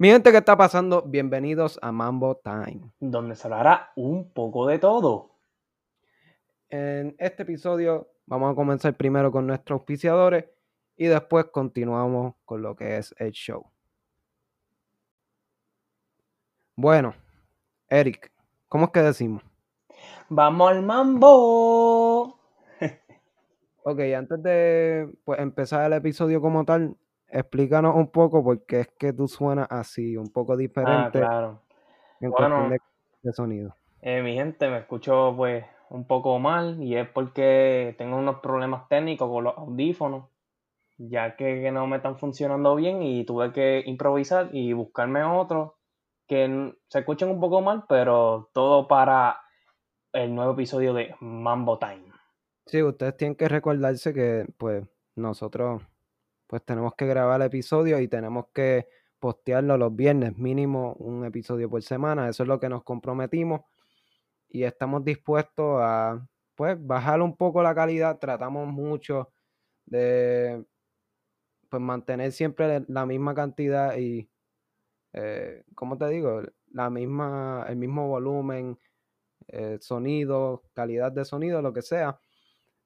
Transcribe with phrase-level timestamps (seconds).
[0.00, 1.02] Mi gente, ¿qué está pasando?
[1.02, 2.92] Bienvenidos a Mambo Time.
[3.00, 5.32] donde se hablará un poco de todo.
[6.70, 10.44] En este episodio vamos a comenzar primero con nuestros auspiciadores
[10.96, 13.66] y después continuamos con lo que es el show.
[16.76, 17.12] Bueno,
[17.88, 18.30] Eric,
[18.68, 19.42] ¿cómo es que decimos?
[20.28, 22.38] ¡Vamos al mambo!
[23.82, 26.94] Ok, antes de pues, empezar el episodio como tal,
[27.30, 31.62] explícanos un poco porque es que tú suenas así, un poco Ah, diferente claro.
[32.20, 32.56] en Bueno.
[32.56, 32.78] cuestión
[33.22, 33.76] de, sonido.
[34.00, 38.88] Eh, mi gente, me escucho pues un poco mal y es porque tengo unos problemas
[38.88, 40.30] técnicos con los audífonos,
[40.98, 45.72] ya que, que no me están funcionando bien y tuve que improvisar y buscarme otros
[46.26, 49.40] que se escuchen un poco mal, pero todo para
[50.12, 52.12] el nuevo episodio de Mambo Time.
[52.66, 54.86] Sí, ustedes tienen que recordarse que pues
[55.16, 55.82] nosotros
[56.48, 58.88] pues tenemos que grabar el episodio y tenemos que
[59.20, 63.60] postearlo los viernes, mínimo un episodio por semana, eso es lo que nos comprometimos
[64.48, 69.30] y estamos dispuestos a pues bajar un poco la calidad, tratamos mucho
[69.86, 70.64] de
[71.68, 74.28] pues mantener siempre la misma cantidad y
[75.12, 76.42] eh, ¿cómo te digo?
[76.72, 78.78] La misma, el mismo volumen,
[79.48, 82.18] eh, sonido, calidad de sonido, lo que sea.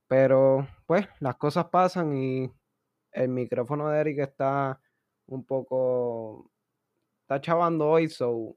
[0.06, 2.50] Pero pues las cosas pasan y
[3.12, 4.80] el micrófono de Eric está
[5.26, 6.50] un poco,
[7.22, 8.54] está chavando hoy, so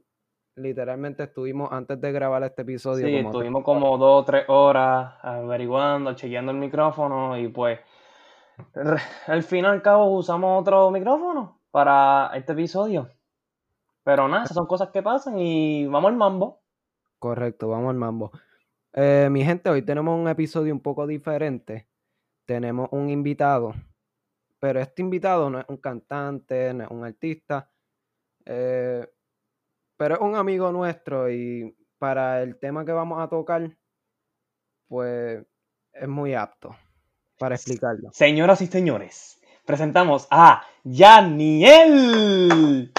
[0.55, 3.05] literalmente estuvimos antes de grabar este episodio.
[3.05, 3.65] Sí, como tres estuvimos horas.
[3.65, 7.79] como dos o tres horas averiguando, chequeando el micrófono y pues
[9.27, 13.09] al fin y al cabo usamos otro micrófono para este episodio.
[14.03, 16.61] Pero nada, esas son cosas que pasan y vamos al mambo.
[17.19, 18.31] Correcto, vamos al mambo.
[18.93, 21.87] Eh, mi gente, hoy tenemos un episodio un poco diferente.
[22.45, 23.73] Tenemos un invitado,
[24.65, 27.69] pero este invitado no es un cantante, no es un artista,
[28.45, 29.07] eh,
[29.95, 33.69] pero es un amigo nuestro y para el tema que vamos a tocar,
[34.87, 35.45] pues
[35.93, 36.75] es muy apto
[37.37, 38.09] para explicarlo.
[38.11, 42.91] Señoras y señores, presentamos a Yaniel.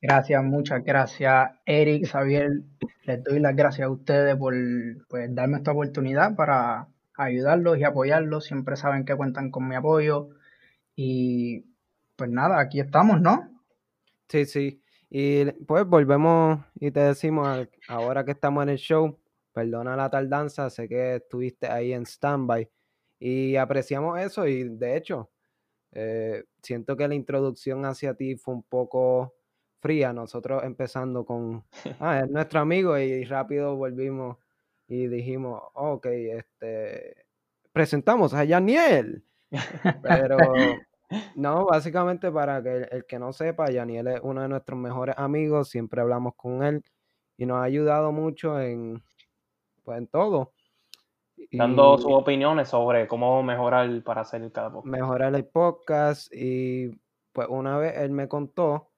[0.00, 2.48] Gracias, muchas gracias, Eric, Xavier.
[3.06, 4.54] Les doy las gracias a ustedes por
[5.08, 6.86] pues, darme esta oportunidad para
[7.16, 8.44] ayudarlos y apoyarlos.
[8.44, 10.30] Siempre saben que cuentan con mi apoyo.
[10.96, 11.64] Y
[12.16, 13.50] pues nada, aquí estamos, ¿no?
[14.28, 14.80] Sí, sí.
[15.10, 19.18] Y pues volvemos y te decimos ahora que estamos en el show,
[19.52, 22.68] perdona la tardanza, sé que estuviste ahí en standby
[23.20, 25.30] y apreciamos eso y de hecho
[25.92, 29.34] eh, siento que la introducción hacia ti fue un poco
[29.78, 31.64] fría, nosotros empezando con,
[32.00, 34.38] ah, es nuestro amigo y rápido volvimos
[34.86, 37.26] y dijimos, ok, este,
[37.72, 39.24] presentamos a Yaniel.
[40.02, 40.36] Pero
[41.36, 45.14] no, básicamente para que el, el que no sepa, Yaniel es uno de nuestros mejores
[45.18, 46.82] amigos, siempre hablamos con él
[47.36, 49.02] y nos ha ayudado mucho en,
[49.82, 50.52] pues, en todo.
[51.50, 54.86] Dando Y sus opiniones sobre cómo mejorar para hacer cada podcast.
[54.92, 56.90] mejorar el podcast y
[57.32, 58.92] pues una vez él me contó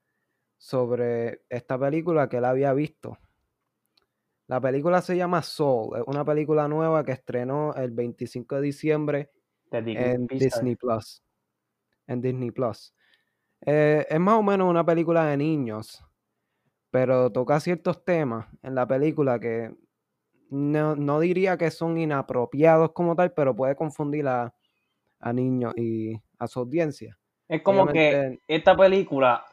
[0.59, 3.19] sobre esta película que él había visto.
[4.49, 9.31] La película se llama Soul, es una película nueva que estrenó el 25 de diciembre
[9.73, 10.39] en Pixar.
[10.63, 11.23] Disney Plus.
[12.07, 12.95] En Disney Plus.
[13.65, 16.05] Eh, es más o menos una película de niños,
[16.91, 19.75] pero toca ciertos temas en la película que
[20.51, 24.55] no, no diría que son inapropiados como tal, pero puede confundir a,
[25.19, 27.19] a niños y a su audiencia.
[27.49, 29.45] Es como Obviamente- que esta película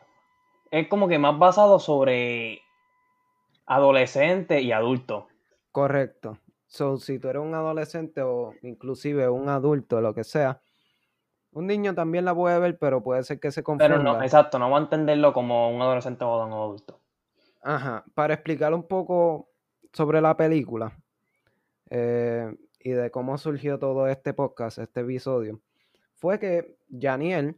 [0.69, 2.61] es como que más basado sobre
[3.65, 5.25] adolescentes y adultos.
[5.71, 6.39] Correcto.
[6.67, 10.59] So, si tú eres un adolescente o inclusive un adulto, lo que sea,
[11.51, 13.87] un niño también la puede ver, pero puede ser que se confunda.
[13.87, 16.99] Pero no, exacto, no va a entenderlo como un adolescente o un adulto.
[17.61, 19.49] Ajá, para explicar un poco
[19.93, 20.97] sobre la película
[21.89, 25.61] eh, y de cómo surgió todo este podcast, este episodio,
[26.15, 27.55] fue que Janiel,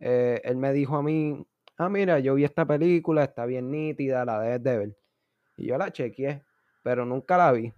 [0.00, 1.46] eh, él me dijo a mí,
[1.78, 4.96] ah, mira, yo vi esta película, está bien nítida, la de ver.
[5.56, 6.42] Y yo la chequeé,
[6.82, 7.72] pero nunca la vi.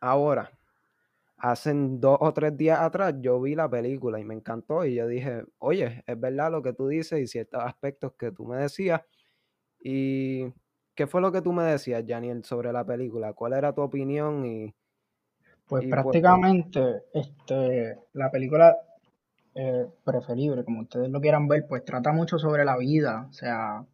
[0.00, 0.50] Ahora,
[1.38, 5.06] hace dos o tres días atrás yo vi la película y me encantó y yo
[5.06, 9.00] dije, oye, es verdad lo que tú dices y ciertos aspectos que tú me decías.
[9.80, 10.52] ¿Y
[10.94, 13.32] qué fue lo que tú me decías, Janiel, sobre la película?
[13.32, 14.44] ¿Cuál era tu opinión?
[14.44, 14.74] Y,
[15.66, 18.76] Pues Y pues- prácticamente este, la película
[19.54, 23.26] eh, preferible, como ustedes lo quieran ver, pues trata mucho sobre la vida.
[23.30, 23.84] O sea,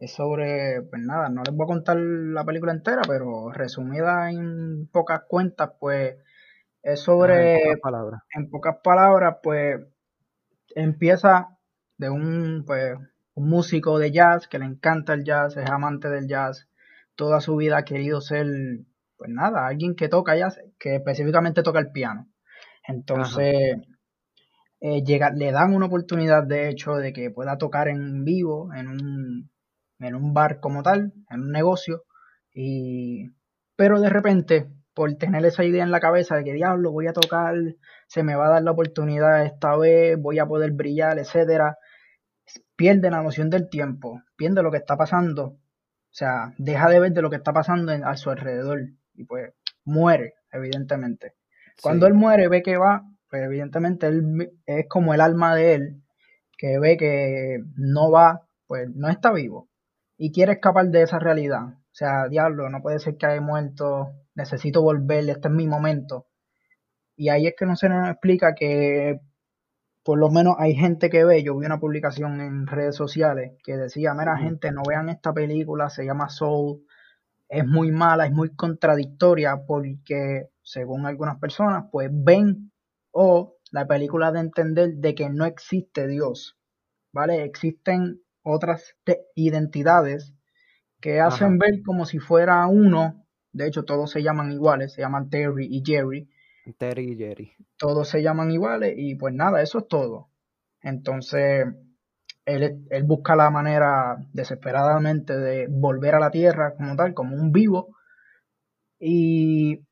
[0.00, 4.88] es sobre, pues nada, no les voy a contar la película entera, pero resumida en
[4.88, 6.16] pocas cuentas, pues
[6.82, 8.22] es ajá, en sobre pocas palabras.
[8.34, 9.80] en pocas palabras, pues
[10.74, 11.48] empieza
[11.98, 12.94] de un, pues,
[13.34, 16.68] un músico de jazz que le encanta el jazz, es amante del jazz,
[17.14, 18.46] toda su vida ha querido ser,
[19.16, 22.28] pues nada, alguien que toca jazz, que específicamente toca el piano.
[22.86, 23.76] Entonces,
[24.80, 28.88] eh, llega, le dan una oportunidad, de hecho, de que pueda tocar en vivo, en
[28.88, 29.50] un,
[29.98, 32.04] en un bar como tal, en un negocio,
[32.52, 33.30] y,
[33.76, 37.12] pero de repente, por tener esa idea en la cabeza de que diablo, voy a
[37.12, 37.54] tocar,
[38.06, 41.76] se me va a dar la oportunidad esta vez, voy a poder brillar, etcétera,
[42.76, 47.12] pierde la noción del tiempo, pierde lo que está pasando, o sea, deja de ver
[47.12, 48.80] de lo que está pasando a su alrededor
[49.14, 49.52] y pues
[49.84, 51.34] muere, evidentemente.
[51.82, 56.02] Cuando él muere, ve que va, pues evidentemente él es como el alma de él,
[56.56, 59.68] que ve que no va, pues no está vivo
[60.16, 61.64] y quiere escapar de esa realidad.
[61.66, 66.26] O sea, diablo, no puede ser que haya muerto, necesito volver, este es mi momento.
[67.16, 69.20] Y ahí es que no se nos explica que
[70.04, 73.76] por lo menos hay gente que ve, yo vi una publicación en redes sociales que
[73.76, 76.86] decía, mira gente, no vean esta película, se llama Soul,
[77.48, 82.70] es muy mala, es muy contradictoria porque según algunas personas, pues ven
[83.10, 86.56] o la película de entender de que no existe Dios,
[87.12, 87.42] ¿vale?
[87.42, 88.96] Existen otras
[89.34, 90.34] identidades
[91.00, 95.28] que hacen ver como si fuera uno, de hecho todos se llaman iguales, se llaman
[95.28, 96.28] Terry y Jerry,
[96.78, 97.52] Terry y Jerry.
[97.76, 100.30] Todos se llaman iguales y pues nada, eso es todo.
[100.80, 101.66] Entonces,
[102.44, 107.52] él, él, busca la manera desesperadamente de volver a la Tierra como tal, como un
[107.52, 107.96] vivo,
[108.98, 109.84] y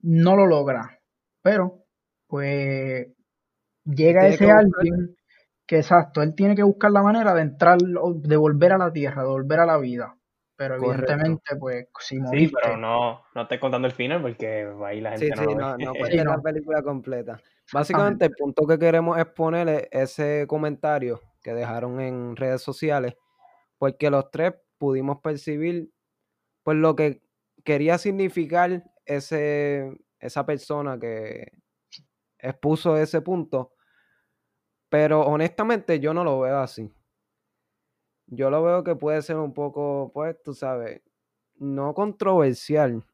[0.00, 1.00] no lo logra.
[1.42, 1.84] Pero,
[2.26, 3.08] pues,
[3.84, 5.16] llega ese alguien
[5.72, 9.22] que exacto, él tiene que buscar la manera de entrar, de volver a la Tierra,
[9.22, 10.18] de volver a la vida.
[10.54, 12.48] Pero evidentemente, pues, si moriste...
[12.48, 15.78] Sí, pero no, no estoy contando el final porque ahí la gente sí, sí, no,
[15.78, 17.40] no, la película completa.
[17.72, 23.16] Básicamente, el punto que queremos es ponerle ese comentario que dejaron en redes sociales,
[23.78, 25.88] porque los tres pudimos percibir,
[26.64, 27.22] pues, lo que
[27.64, 29.90] quería significar ese,
[30.20, 31.50] esa persona que
[32.38, 33.72] expuso ese punto,
[34.92, 36.92] pero honestamente yo no lo veo así
[38.32, 41.02] yo lo veo que puede ser un poco, pues, tú sabes,
[41.56, 43.04] no controversial,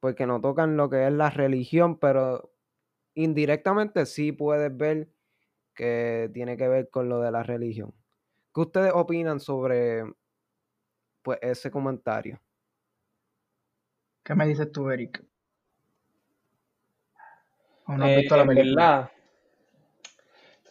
[0.00, 2.52] porque no tocan lo que es la religión, pero
[3.14, 5.08] indirectamente sí puedes ver
[5.74, 7.94] que tiene que ver con lo de la religión.
[8.54, 10.04] ¿Qué ustedes opinan sobre
[11.22, 12.38] pues ese comentario?
[14.22, 15.24] ¿Qué me dices tú, Eric?
[17.88, 19.12] no has eh, visto la película?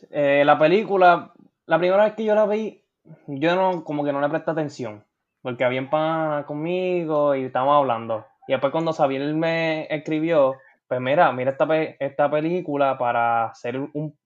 [0.10, 1.34] Eh, la película,
[1.66, 2.84] la primera vez que yo la vi,
[3.28, 5.04] yo no, como que no le presté atención,
[5.42, 8.26] porque había pana conmigo y estábamos hablando.
[8.48, 10.56] Y después cuando Xavier me escribió,
[10.88, 14.18] pues mira, mira esta, esta película para hacer un,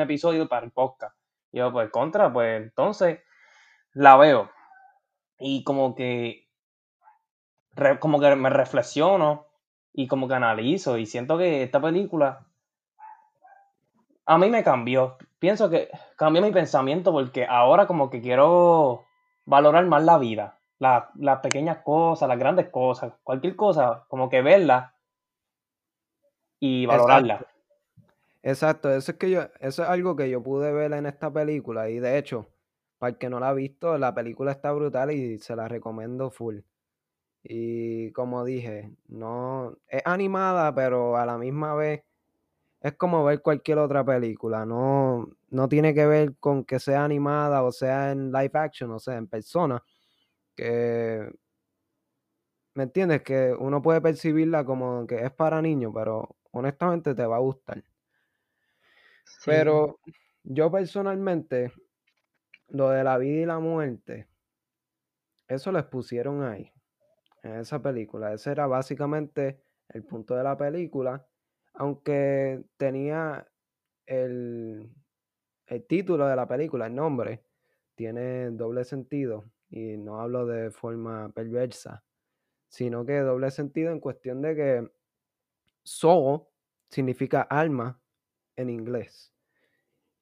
[0.00, 1.16] episodio para el podcast.
[1.52, 3.20] Y yo, pues contra, pues entonces
[3.92, 4.50] la veo.
[5.38, 6.48] Y como que,
[7.98, 9.46] como que me reflexiono
[9.92, 12.45] y como que analizo y siento que esta película
[14.26, 15.16] a mí me cambió.
[15.38, 19.06] Pienso que cambió mi pensamiento porque ahora como que quiero
[19.44, 20.58] valorar más la vida.
[20.78, 24.94] las pequeñas cosas, las grandes cosas, cualquier cosa, como que verla
[26.60, 27.46] y valorarla.
[28.42, 28.90] Exacto.
[28.90, 31.88] eso es que yo, eso es algo que yo pude ver en esta película.
[31.88, 32.46] Y de hecho,
[32.98, 36.30] para el que no la ha visto, la película está brutal y se la recomiendo
[36.30, 36.58] full.
[37.42, 42.05] Y como dije, no es animada, pero a la misma vez
[42.80, 47.62] es como ver cualquier otra película, no, no tiene que ver con que sea animada
[47.62, 49.82] o sea en live action, o sea, en persona,
[50.54, 51.30] que,
[52.74, 53.22] ¿me entiendes?
[53.22, 57.82] Que uno puede percibirla como que es para niños, pero honestamente te va a gustar.
[59.44, 59.98] Pero
[60.44, 61.72] yo personalmente,
[62.68, 64.28] lo de la vida y la muerte,
[65.48, 66.72] eso les pusieron ahí,
[67.42, 68.32] en esa película.
[68.32, 71.26] Ese era básicamente el punto de la película
[71.76, 73.46] aunque tenía
[74.06, 74.90] el,
[75.88, 77.44] título de la película, el nombre,
[77.94, 82.04] tiene doble sentido y no hablo de forma perversa,
[82.68, 84.90] sino que doble sentido en cuestión de que
[85.82, 86.42] soul
[86.88, 88.00] significa alma
[88.56, 89.32] en inglés.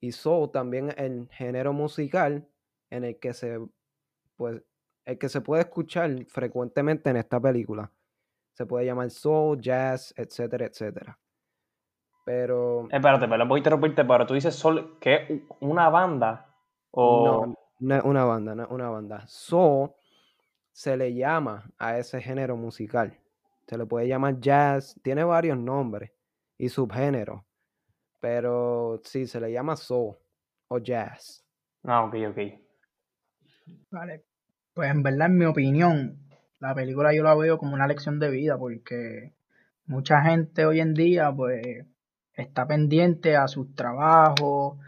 [0.01, 2.49] Y soul también es el género musical
[2.91, 3.59] en el que se
[4.37, 4.63] pues
[5.05, 7.93] el que se puede escuchar frecuentemente en esta película.
[8.55, 11.19] Se puede llamar soul, jazz, etcétera, etcétera.
[12.25, 12.89] Pero.
[12.91, 16.47] Espérate, pero voy a interrumpirte, pero tú dices Sol que es una banda.
[16.91, 17.47] O...
[17.47, 19.25] No, no es una banda, no es una banda.
[19.27, 19.91] Soul
[20.73, 23.19] se le llama a ese género musical.
[23.67, 26.13] Se le puede llamar jazz, tiene varios nombres
[26.59, 27.43] y subgéneros.
[28.21, 30.17] Pero sí, se le llama soul
[30.69, 31.45] o jazz.
[31.83, 32.39] Ah, ok, ok.
[33.91, 34.25] Vale.
[34.73, 36.19] Pues en verdad, en mi opinión,
[36.59, 39.35] la película yo la veo como una lección de vida porque
[39.87, 41.87] mucha gente hoy en día pues
[42.37, 44.79] está pendiente a sus trabajos,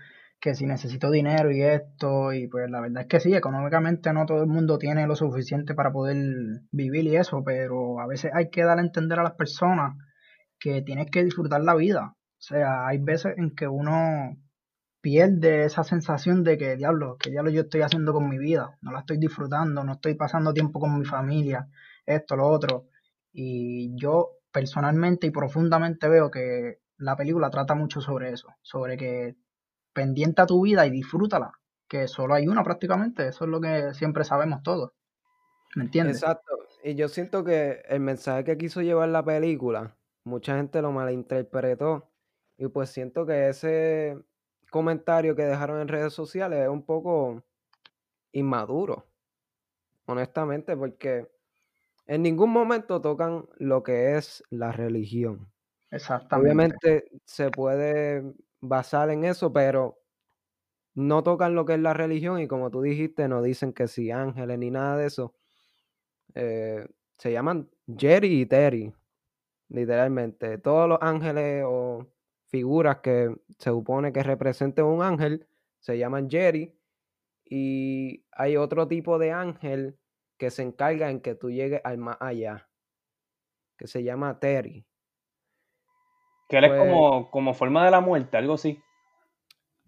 [0.40, 4.26] que si necesito dinero y esto, y pues la verdad es que sí, económicamente no
[4.26, 6.16] todo el mundo tiene lo suficiente para poder
[6.70, 9.96] vivir y eso, pero a veces hay que dar a entender a las personas
[10.58, 12.14] que tienes que disfrutar la vida.
[12.14, 14.36] O sea, hay veces en que uno
[15.00, 18.92] pierde esa sensación de que, diablo, que diablo yo estoy haciendo con mi vida, no
[18.92, 21.68] la estoy disfrutando, no estoy pasando tiempo con mi familia,
[22.04, 22.88] esto, lo otro.
[23.32, 29.36] Y yo personalmente y profundamente veo que la película trata mucho sobre eso, sobre que
[29.92, 31.52] pendiente a tu vida y disfrútala,
[31.88, 34.92] que solo hay una prácticamente, eso es lo que siempre sabemos todos.
[35.74, 36.22] ¿Me entiendes?
[36.22, 36.56] Exacto.
[36.82, 42.08] Y yo siento que el mensaje que quiso llevar la película, mucha gente lo malinterpretó.
[42.58, 44.18] Y pues siento que ese
[44.70, 47.42] comentario que dejaron en redes sociales es un poco
[48.32, 49.06] inmaduro,
[50.06, 51.28] honestamente, porque
[52.06, 55.50] en ningún momento tocan lo que es la religión.
[55.90, 56.36] Exactamente.
[56.36, 58.22] Obviamente se puede
[58.60, 59.98] basar en eso, pero
[60.94, 64.10] no tocan lo que es la religión y como tú dijiste, no dicen que si
[64.10, 65.34] ángeles ni nada de eso.
[66.34, 66.86] Eh,
[67.18, 68.94] se llaman Jerry y Terry,
[69.68, 70.58] literalmente.
[70.58, 72.06] Todos los ángeles o
[72.48, 75.48] figuras que se supone que representen un ángel
[75.80, 76.74] se llaman Jerry
[77.44, 79.98] y hay otro tipo de ángel
[80.38, 82.68] que se encarga en que tú llegues al más allá,
[83.78, 84.84] que se llama Terry.
[86.48, 88.80] Que él es como, pues como forma de la muerte, algo así.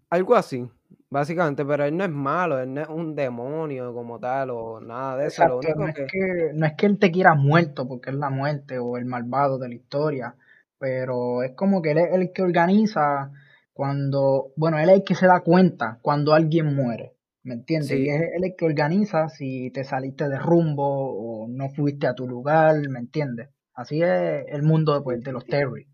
[0.09, 0.67] Algo así,
[1.09, 5.17] básicamente, pero él no es malo, él no es un demonio como tal o nada
[5.17, 5.45] de eso.
[5.47, 6.51] no, es que...
[6.53, 9.69] no es que él te quiera muerto porque es la muerte o el malvado de
[9.69, 10.35] la historia,
[10.79, 13.31] pero es como que él es el que organiza
[13.73, 17.13] cuando, bueno, él es el que se da cuenta cuando alguien muere,
[17.43, 17.91] ¿me entiendes?
[17.91, 22.15] Y es él el que organiza si te saliste de rumbo o no fuiste a
[22.15, 23.49] tu lugar, ¿me entiendes?
[23.73, 25.87] Así es el mundo pues, de los Terry.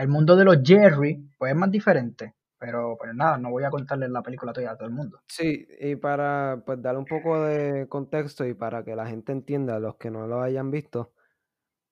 [0.00, 2.34] El mundo de los Jerry, pues es más diferente.
[2.58, 5.20] Pero pues nada, no voy a contarles la película todavía a todo el mundo.
[5.28, 9.78] Sí, y para pues darle un poco de contexto y para que la gente entienda,
[9.78, 11.12] los que no lo hayan visto,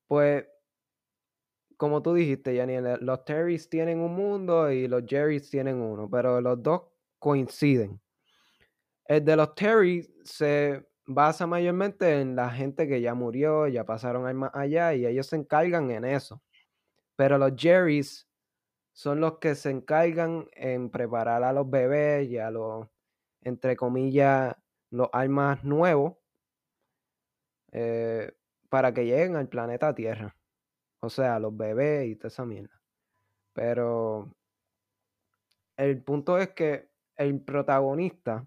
[0.06, 0.46] pues
[1.76, 6.40] como tú dijiste, Janiel, los Terrys tienen un mundo y los Jerrys tienen uno, pero
[6.40, 6.82] los dos
[7.18, 8.00] coinciden.
[9.06, 14.48] El de los Terry se basa mayormente en la gente que ya murió, ya pasaron
[14.52, 16.42] allá y ellos se encargan en eso.
[17.18, 18.28] Pero los Jerrys
[18.92, 22.86] son los que se encargan en preparar a los bebés y a los,
[23.40, 24.54] entre comillas,
[24.90, 26.14] los almas nuevos
[27.72, 28.32] eh,
[28.68, 30.36] para que lleguen al planeta Tierra.
[31.00, 32.80] O sea, los bebés y toda esa mierda.
[33.52, 34.32] Pero
[35.76, 38.46] el punto es que el protagonista,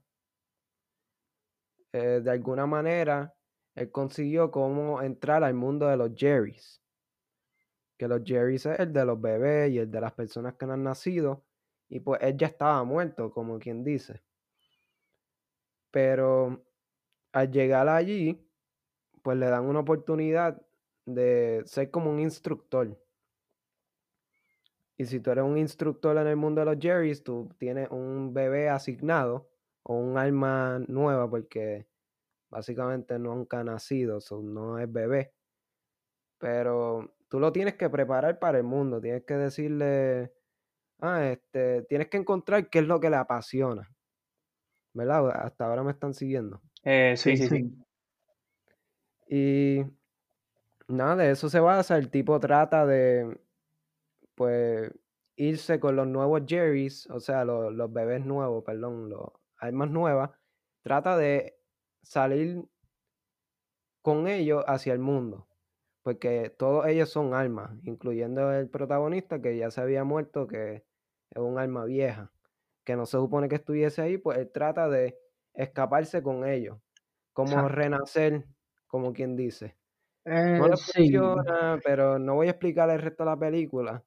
[1.91, 3.35] eh, de alguna manera,
[3.75, 6.80] él consiguió cómo entrar al mundo de los Jerrys
[8.01, 10.73] que los Jerrys es el de los bebés y el de las personas que no
[10.73, 11.45] han nacido.
[11.87, 14.23] Y pues él ya estaba muerto, como quien dice.
[15.91, 16.65] Pero
[17.31, 18.43] al llegar allí,
[19.21, 20.59] pues le dan una oportunidad
[21.05, 22.99] de ser como un instructor.
[24.97, 28.33] Y si tú eres un instructor en el mundo de los Jerrys, tú tienes un
[28.33, 29.47] bebé asignado
[29.83, 31.85] o un alma nueva porque
[32.49, 35.35] básicamente nunca ha nacido, no es bebé.
[36.39, 40.33] Pero tú lo tienes que preparar para el mundo, tienes que decirle,
[40.99, 43.89] ah, este, tienes que encontrar qué es lo que le apasiona.
[44.93, 45.31] ¿Verdad?
[45.31, 46.61] Hasta ahora me están siguiendo.
[46.83, 47.73] Eh, sí, sí, sí,
[49.29, 49.85] Y
[50.89, 51.97] nada, de eso se basa.
[51.97, 53.39] El tipo trata de,
[54.35, 54.91] pues,
[55.37, 60.31] irse con los nuevos Jerrys, o sea, los, los bebés nuevos, perdón, los almas nuevas.
[60.81, 61.57] Trata de
[62.01, 62.65] salir
[64.01, 65.47] con ellos hacia el mundo
[66.03, 70.83] porque todos ellos son almas, incluyendo el protagonista que ya se había muerto, que
[71.29, 72.31] es un alma vieja,
[72.83, 75.17] que no se supone que estuviese ahí, pues él trata de
[75.53, 76.77] escaparse con ellos,
[77.33, 78.45] como renacer,
[78.87, 79.77] como quien dice.
[80.25, 84.03] no le eh, funciona, pero no voy a explicar el resto de la película.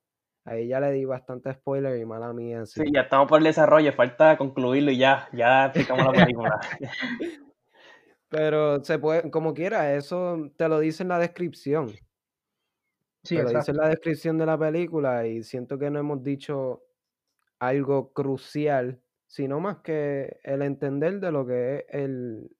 [0.47, 2.67] Ahí ya le di bastante spoiler y mala mía.
[2.67, 6.61] Sí, ya estamos por el desarrollo, falta concluirlo y ya, ya explicamos la película.
[8.35, 11.89] Pero se puede, como quiera, eso te lo dice en la descripción.
[13.23, 16.21] Sí, te lo dice en la descripción de la película y siento que no hemos
[16.25, 16.83] dicho
[17.61, 22.51] algo crucial, sino más que el entender de lo que es el,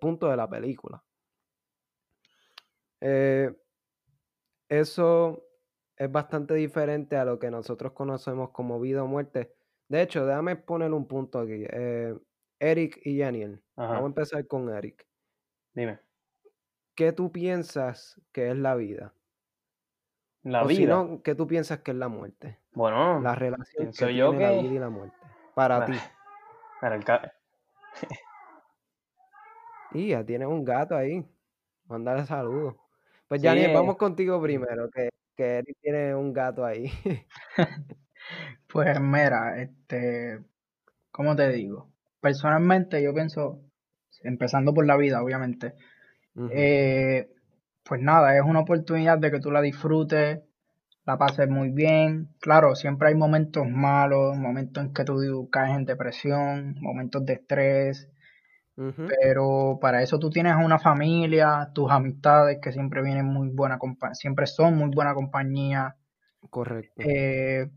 [0.00, 1.02] punto de la película.
[3.00, 3.52] Eh,
[4.68, 5.44] eso
[5.96, 9.56] es bastante diferente a lo que nosotros conocemos como vida o muerte,
[9.88, 11.64] De hecho, déjame poner un punto aquí.
[11.68, 12.14] Eh,
[12.70, 13.62] Eric y Janiel.
[13.76, 15.06] Vamos a empezar con Eric.
[15.74, 15.98] dime.
[16.94, 19.12] ¿Qué tú piensas que es la vida?
[20.44, 20.94] La o si vida.
[20.94, 22.60] no, ¿qué tú piensas que es la muerte?
[22.72, 25.16] Bueno, La relación que yo tiene la que- vida y la muerte.
[25.54, 25.86] Para Nah.
[25.86, 25.92] ti.
[26.82, 27.32] Mira, el ca-
[29.92, 31.24] Y ya tienes un gato ahí.
[31.86, 32.74] Mándale saludos.
[33.28, 33.74] Pues Sí, Janiel, eh.
[33.74, 36.90] vamos contigo primero, que, que Eric tiene un gato ahí.
[38.68, 40.42] Pues mira, este,
[41.12, 41.92] ¿cómo te digo?
[42.24, 43.60] Personalmente yo pienso,
[44.22, 45.74] empezando por la vida, obviamente,
[46.50, 47.28] eh,
[47.82, 50.40] pues nada, es una oportunidad de que tú la disfrutes,
[51.04, 52.30] la pases muy bien.
[52.40, 58.08] Claro, siempre hay momentos malos, momentos en que tú caes en depresión, momentos de estrés,
[58.74, 63.78] pero para eso tú tienes una familia, tus amistades que siempre vienen muy buena
[64.14, 65.94] siempre son muy buena compañía.
[66.48, 67.02] Correcto.
[67.04, 67.68] Eh,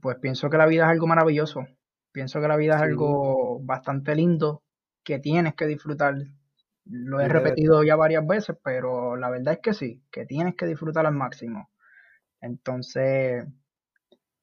[0.00, 1.66] pues pienso que la vida es algo maravilloso.
[2.12, 4.62] Pienso que la vida es algo bastante lindo
[5.02, 6.14] que tienes que disfrutar.
[6.84, 10.66] Lo he repetido ya varias veces, pero la verdad es que sí, que tienes que
[10.66, 11.70] disfrutar al máximo.
[12.40, 13.46] Entonces,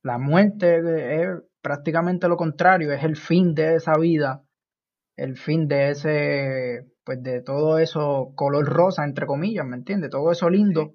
[0.01, 1.29] la muerte es
[1.61, 4.43] prácticamente lo contrario, es el fin de esa vida,
[5.15, 10.09] el fin de ese, pues de todo eso color rosa, entre comillas, ¿me entiendes?
[10.09, 10.93] Todo eso lindo.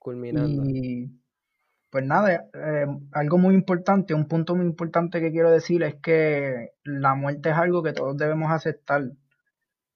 [0.00, 0.64] Culminando.
[0.66, 1.19] Y
[1.90, 6.72] pues nada, eh, algo muy importante, un punto muy importante que quiero decir es que
[6.84, 9.10] la muerte es algo que todos debemos aceptar,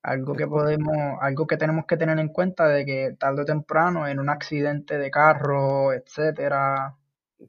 [0.02, 4.06] algo que podemos, algo que tenemos que tener en cuenta de que tarde o temprano
[4.08, 6.96] en un accidente de carro, etcétera,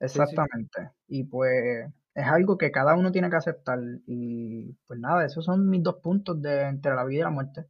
[0.00, 0.90] Exactamente.
[1.08, 3.78] Y pues es algo que cada uno tiene que aceptar.
[4.06, 7.66] Y pues nada, esos son mis dos puntos de entre la vida y la muerte.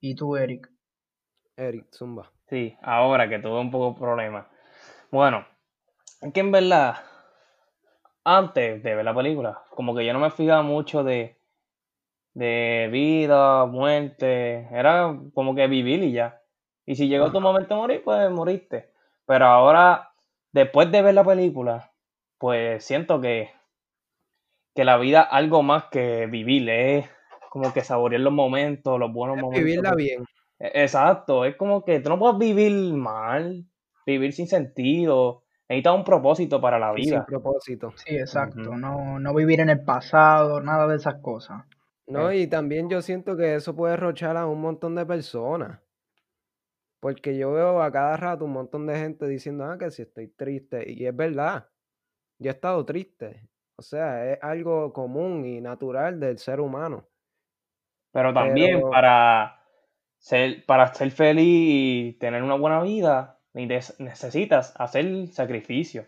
[0.00, 0.70] ¿Y tú, Eric?
[1.56, 2.33] Eric, zumba.
[2.48, 4.46] Sí, ahora que tuve un poco de problema.
[5.10, 5.46] Bueno,
[6.22, 6.96] es que en verdad,
[8.24, 11.36] antes de ver la película, como que yo no me fijaba mucho de,
[12.34, 16.40] de vida, muerte, era como que vivir y ya.
[16.86, 18.90] Y si llegó tu momento de morir, pues moriste.
[19.26, 20.10] Pero ahora,
[20.52, 21.92] después de ver la película,
[22.38, 23.50] pues siento que,
[24.74, 27.08] que la vida algo más que vivir, es
[27.48, 29.64] como que saborear los momentos, los buenos momentos.
[29.64, 30.24] vivirla bien.
[30.58, 33.64] E- Exacto, es como que tú no puedes vivir mal,
[34.06, 37.26] vivir sin sentido, necesitas un propósito para la y sin vida.
[37.26, 37.92] propósito.
[37.96, 38.76] Sí, exacto.
[38.76, 41.64] No, no vivir en el pasado, nada de esas cosas.
[42.06, 45.80] No, Eh, y también yo siento que eso puede rochar a un montón de personas.
[47.00, 50.28] Porque yo veo a cada rato un montón de gente diciendo, ah, que si estoy
[50.28, 50.90] triste.
[50.90, 51.68] Y es verdad,
[52.38, 53.48] yo he estado triste.
[53.76, 57.08] O sea, es algo común y natural del ser humano.
[58.12, 59.63] Pero también Pero para
[60.24, 66.06] ser, para ser feliz y tener una buena vida, neces- necesitas hacer sacrificio.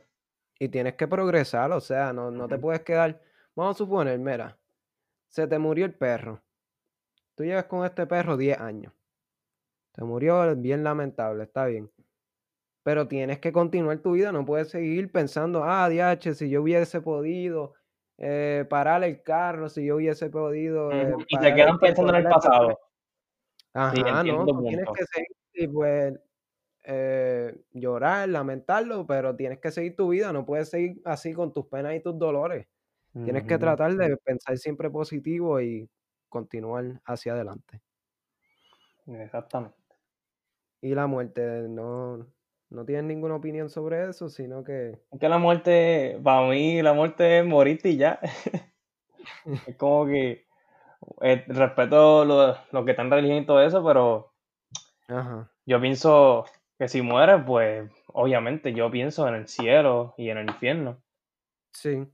[0.59, 3.20] y tienes que progresar, o sea, no, no te puedes quedar.
[3.55, 4.57] Vamos a suponer, mira,
[5.29, 6.40] se te murió el perro.
[7.35, 8.90] Tú llevas con este perro 10 años.
[9.92, 11.90] Te murió, bien lamentable, está bien.
[12.83, 17.02] Pero tienes que continuar tu vida, no puedes seguir pensando, ah, diache, si yo hubiese
[17.02, 17.74] podido
[18.16, 21.14] eh, parar el carro, si yo hubiese podido eh.
[21.29, 22.79] Y te quedan pensando en el pasado.
[23.77, 26.19] Ajá, no, tú tienes que seguir y pues
[26.85, 31.67] eh, llorar, lamentarlo, pero tienes que seguir tu vida, no puedes seguir así con tus
[31.67, 32.67] penas y tus dolores.
[33.12, 35.89] Tienes que tratar de pensar siempre positivo y
[36.29, 37.81] continuar hacia adelante.
[39.07, 39.77] Exactamente.
[40.83, 42.27] Y la muerte, no,
[42.71, 46.93] no tienes ninguna opinión sobre eso, sino que Es que la muerte, para mí, la
[46.93, 48.21] muerte es morirte y ya.
[49.67, 50.45] Es como que
[51.22, 54.32] eh, respeto lo, lo que está en religión y todo eso, pero
[55.09, 55.50] Ajá.
[55.66, 56.44] yo pienso
[56.78, 61.02] que si mueres, pues obviamente yo pienso en el cielo y en el infierno.
[61.72, 62.09] Sí.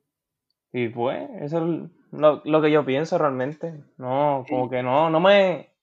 [0.73, 3.85] Y pues, eso es lo, lo que yo pienso realmente.
[3.99, 5.75] No, como Y que no, no me,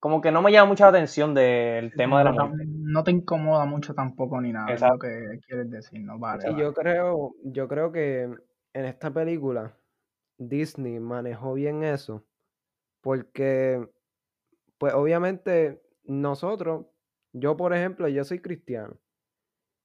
[0.00, 2.64] como que no me llama mucha atención del tema de la No, muerte.
[2.66, 4.98] no te incomoda mucho tampoco ni nada, es lo Exacto.
[4.98, 6.18] que quieres decir, ¿no?
[6.18, 6.62] Vale, y vale.
[6.62, 8.22] yo creo, yo creo que
[8.74, 9.76] en esta película
[10.38, 12.24] Disney manejó bien eso,
[13.06, 13.88] porque
[14.78, 16.86] pues obviamente nosotros,
[17.32, 18.98] yo por ejemplo, yo soy cristiano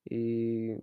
[0.04, 0.74] y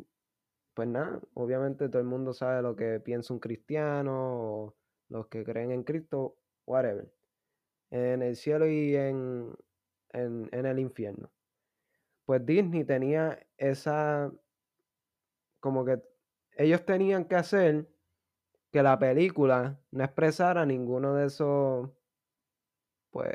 [0.72, 4.77] pues nada, obviamente todo el mundo sabe lo que piensa un cristiano o
[5.09, 7.12] los que creen en Cristo, whatever,
[7.90, 9.53] en el cielo y en,
[10.11, 11.33] en, en el infierno.
[12.24, 14.33] Pues Disney tenía esa,
[15.59, 16.01] como que
[16.57, 17.88] ellos tenían que hacer
[18.70, 21.98] que la película no expresara ninguno de esos,
[23.19, 23.35] pues,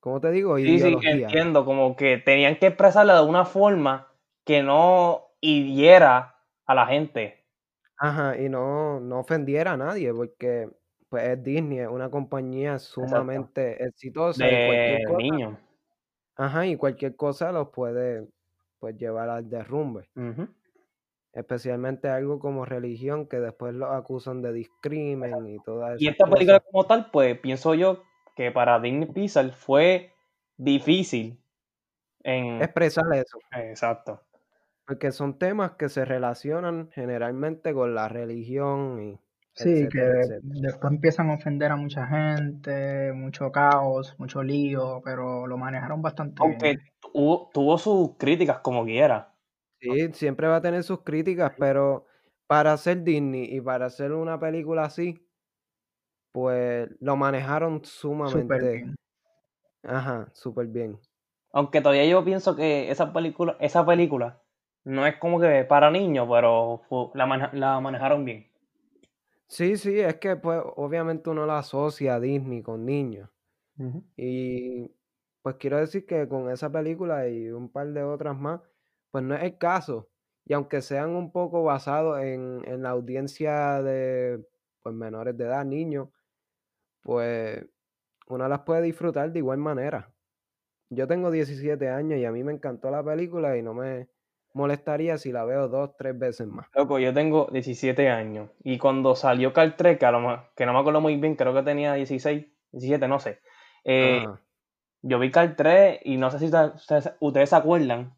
[0.00, 0.56] ¿cómo te digo?
[0.56, 4.08] Sí, sí, entiendo, como que tenían que expresarla de una forma
[4.44, 7.46] que no hiriera a la gente.
[7.98, 10.68] Ajá, y no, no ofendiera a nadie, porque
[11.08, 15.58] pues es Disney, es una compañía sumamente exitosa y cualquier De cosa, niños.
[16.36, 18.26] ajá, y cualquier cosa los puede
[18.80, 20.08] pues llevar al derrumbe.
[20.16, 20.48] Ujú.
[21.32, 26.26] Especialmente algo como religión, que después los acusan de discrimen y todas Y esas esta
[26.26, 26.70] película cosas.
[26.70, 28.02] como tal, pues pienso yo
[28.36, 30.12] que para Disney Pixar fue
[30.56, 31.42] difícil
[32.24, 32.62] en...
[32.62, 34.20] Expresar eso, Exacto.
[34.86, 39.20] porque son temas que se relacionan generalmente con la religión y
[39.54, 40.40] Sí, etcétera, que etcétera.
[40.42, 46.42] después empiezan a ofender a mucha gente, mucho caos, mucho lío, pero lo manejaron bastante
[46.42, 46.80] Aunque bien.
[47.00, 49.29] tuvo, tuvo sus críticas como quiera.
[49.80, 52.06] Sí, siempre va a tener sus críticas, pero
[52.46, 55.26] para hacer Disney y para hacer una película así,
[56.32, 58.96] pues lo manejaron sumamente, bien.
[59.82, 60.98] ajá, súper bien.
[61.52, 64.42] Aunque todavía yo pienso que esa película, esa película
[64.84, 66.82] no es como que para niños, pero
[67.14, 68.50] la manejaron bien.
[69.48, 73.28] Sí, sí, es que pues obviamente uno la asocia a Disney con niños.
[74.16, 74.90] Y
[75.42, 78.62] pues quiero decir que con esa película y un par de otras más,
[79.10, 80.08] pues no es el caso.
[80.44, 84.44] Y aunque sean un poco basados en, en la audiencia de
[84.82, 86.08] pues, menores de edad, niños,
[87.02, 87.64] pues
[88.28, 90.12] uno las puede disfrutar de igual manera.
[90.90, 94.08] Yo tengo 17 años y a mí me encantó la película y no me
[94.52, 96.66] molestaría si la veo dos, tres veces más.
[96.74, 100.72] Loco, yo tengo 17 años y cuando salió Car 3, que, a lo que no
[100.72, 103.40] me acuerdo muy bien, creo que tenía 16, 17, no sé.
[103.84, 104.26] eh,
[105.02, 106.50] yo vi Car 3 y no sé si
[107.20, 108.16] ustedes se acuerdan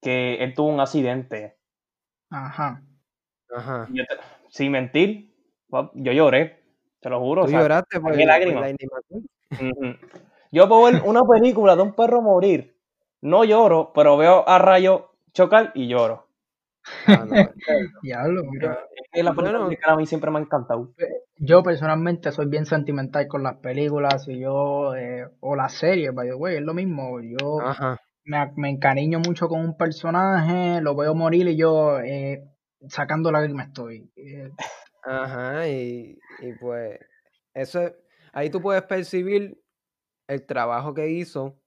[0.00, 1.56] que él tuvo un accidente.
[2.30, 2.82] Ajá.
[3.54, 3.86] Ajá.
[3.90, 4.16] Yo te-
[4.48, 5.34] sin mentir,
[5.94, 6.62] yo lloré,
[7.00, 7.42] te lo juro.
[7.42, 8.72] Tú o sea, lloraste por, por lágrimas.
[8.72, 9.26] McQueen.
[9.52, 10.06] Ujú.
[10.52, 12.76] Yo puedo ver una película de un perro morir,
[13.20, 16.26] no lloro, pero veo a Rayo chocar y lloro.
[17.06, 17.34] Ah, no.
[18.02, 18.78] Diablo, mira.
[19.12, 19.68] Es la película Bueno.
[19.68, 20.92] mexicana a mí siempre me ha encantado.
[21.36, 26.28] Yo personalmente soy bien sentimental con las películas y yo, eh, o las series, by
[26.28, 27.20] the way, es lo mismo.
[27.20, 28.00] Yo Ajá.
[28.26, 32.44] Me, me encariño mucho con un personaje, lo veo morir y yo eh,
[32.88, 34.10] sacando lágrimas estoy.
[34.16, 34.50] Eh,
[35.02, 36.98] Ajá, y, y pues
[37.54, 37.94] eso es-
[38.32, 39.60] ahí tú puedes percibir
[40.28, 41.58] el trabajo que hizo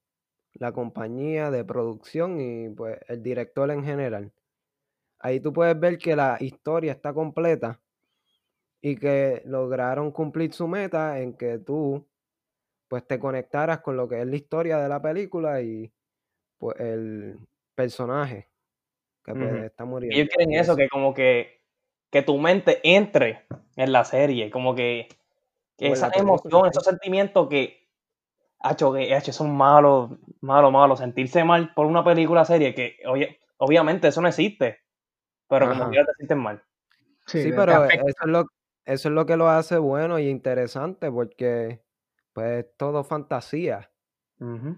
[0.53, 4.33] la compañía de producción y pues el director en general.
[5.19, 7.81] Ahí tú puedes ver que la historia está completa
[8.81, 12.07] y que lograron cumplir su meta en que tú
[12.89, 15.91] pues te conectaras con lo que es la historia de la película y
[16.59, 17.39] pues el
[17.73, 18.47] personaje
[19.23, 20.15] que pues está muriendo.
[20.15, 21.61] Ellos quieren eso, que como que,
[22.11, 25.07] que tu mente entre en la serie, como que,
[25.77, 27.87] que esa emoción, esos sentimientos que,
[28.59, 33.39] hacho, que hacho, son malos, malo, malo, sentirse mal por una película serie que, oye,
[33.57, 34.79] obviamente eso no existe,
[35.47, 35.89] pero como Ajá.
[35.89, 36.61] quiera te sientes mal.
[37.25, 38.05] sí, pero afecta.
[38.05, 38.45] eso es lo,
[38.85, 41.81] eso es lo que lo hace bueno y interesante porque
[42.33, 43.89] pues es todo fantasía.
[44.39, 44.77] Ujú.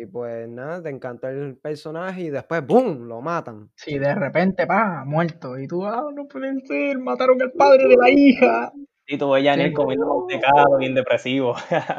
[0.00, 3.08] Y pues nada, te encanta el personaje y después ¡boom!
[3.08, 3.70] lo matan.
[3.74, 7.96] Si de repente, pa, muerto, y tú, ah, no puede ser, mataron al padre de
[7.96, 8.72] la hija.
[9.06, 11.56] Y tú ves a Yanel Sí, comiendo mantecado, bien depresivo.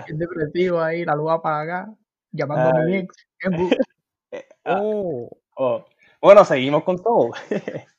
[0.07, 1.93] El depresivo ahí, la luz apagada,
[2.31, 2.99] llamando a mi Ay.
[2.99, 3.27] ex.
[3.41, 3.77] en bu-
[4.63, 5.29] Ah, Oh.
[5.57, 5.85] oh.
[6.21, 7.31] Bueno, seguimos con todo.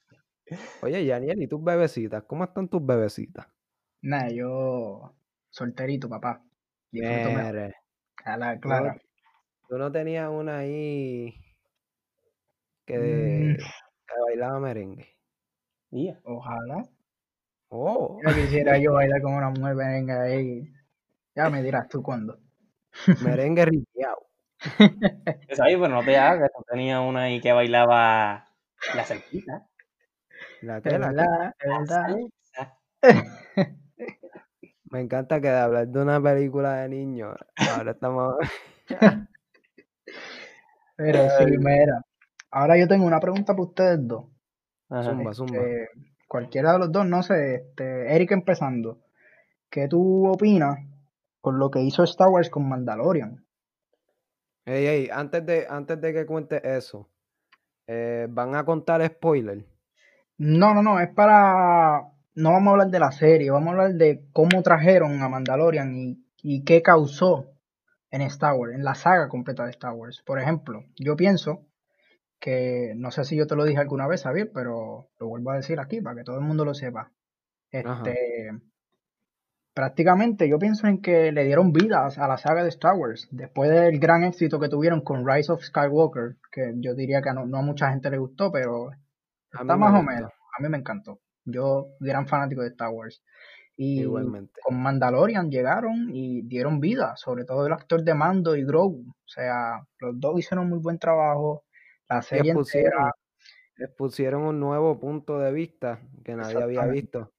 [0.83, 2.23] Oye, Yaniel, ¿y tus bebecitas?
[2.25, 3.47] ¿Cómo están tus bebecitas?
[4.03, 5.13] Nah, yo
[5.51, 6.43] solterito, papá.
[6.91, 7.53] Disfruto mejor.
[7.55, 7.75] Mere,
[8.25, 8.97] A la clara.
[9.71, 11.33] Tú no tenías una ahí
[12.85, 15.07] que, Mm, que bailaba merengue.
[15.91, 16.19] Yeah.
[16.25, 16.85] ojalá.
[17.69, 18.19] Oh.
[18.27, 20.69] Ya quisiera yo bailar con una mujer venga ahí.
[21.37, 22.41] Ya me dirás tú cuándo.
[23.23, 24.27] Merengue ripiao.
[25.47, 26.51] Pues ahí, pero no te hagas.
[26.55, 28.45] Tú tenías una ahí que bailaba
[28.95, 29.69] la cerquita.
[30.63, 30.99] ¿La qué?
[30.99, 31.55] ¿La La.
[34.91, 38.35] Me encanta que de hablar de una película de niños, ahora estamos...
[41.01, 42.03] Pero sí, mira.
[42.51, 44.25] Ahora yo tengo una pregunta para ustedes dos.
[44.91, 45.05] Ajá.
[45.05, 45.57] Zumba, zumba.
[45.57, 45.89] Este,
[46.29, 49.01] cualquiera de los dos, no sé, este, Eric empezando.
[49.71, 50.79] ¿Qué tú opinas
[51.41, 53.45] con lo que hizo Star Wars con Mandalorian?
[54.67, 57.09] Ey, ey, antes de, antes de que cuente eso,
[57.87, 59.65] eh, ¿van a contar spoiler?
[60.37, 62.03] No, no, no, es para...
[62.35, 65.95] No vamos a hablar de la serie, vamos a hablar de cómo trajeron a Mandalorian
[65.97, 67.53] y, y qué causó
[68.11, 70.23] en Star Wars, en la saga completa de Star Wars.
[70.25, 71.67] Por ejemplo, yo pienso
[72.39, 75.57] que, no sé si yo te lo dije alguna vez, Javier, pero lo vuelvo a
[75.57, 77.13] decir aquí para que todo el mundo lo sepa.
[77.73, 78.03] Ajá.
[78.03, 78.51] Este,
[79.75, 83.71] prácticamente yo pienso en que le dieron vida a la saga de Star Wars después
[83.71, 87.59] del gran éxito que tuvieron con Rise of Skywalker, que yo diría que no, no
[87.59, 88.91] a mucha gente le gustó, pero
[89.53, 90.31] está más o menos.
[90.31, 91.21] A A mí me encantó.
[91.45, 93.23] Yo, gran fanático de Star Wars.
[93.83, 94.61] Y Igualmente.
[94.63, 99.09] con Mandalorian llegaron y dieron vida, sobre todo el actor de Mando y Grogu.
[99.09, 101.65] O sea, los dos hicieron muy buen trabajo.
[102.07, 103.15] La serie entera.
[103.77, 107.33] Les pusieron un nuevo punto de vista que nadie había visto.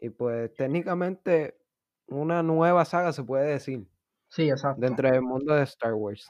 [0.00, 1.58] Y pues técnicamente
[2.06, 3.86] una nueva saga se puede decir.
[4.28, 4.80] Sí, exacto.
[4.80, 6.26] Dentro del mundo de Star Wars.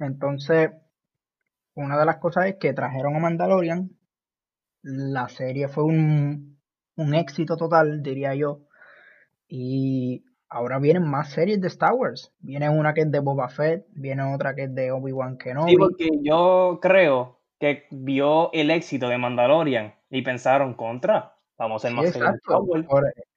[0.00, 0.70] Entonces,
[1.74, 3.90] una de las cosas es que trajeron a Mandalorian.
[4.80, 6.51] La serie fue un,
[6.96, 8.60] un éxito total, diría yo.
[9.48, 12.32] Y ahora vienen más series de Star Wars.
[12.40, 15.70] Viene una que es de Boba Fett, viene otra que es de Obi-Wan Kenobi.
[15.70, 21.34] Sí, porque yo creo que vio el éxito de Mandalorian y pensaron contra.
[21.58, 22.06] Vamos a ser más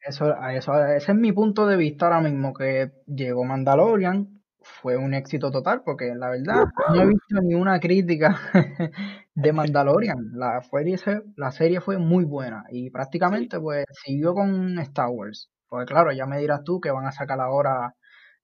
[0.07, 4.34] eso, eso, ese es mi punto de vista ahora mismo, que llegó Mandalorian,
[4.65, 8.39] fue un éxito total, porque la verdad no he visto ni una crítica
[9.35, 10.31] de Mandalorian.
[10.33, 10.97] La serie,
[11.35, 15.51] la serie fue muy buena y prácticamente pues siguió con Star Wars.
[15.67, 17.93] Pues claro, ya me dirás tú que van a sacar ahora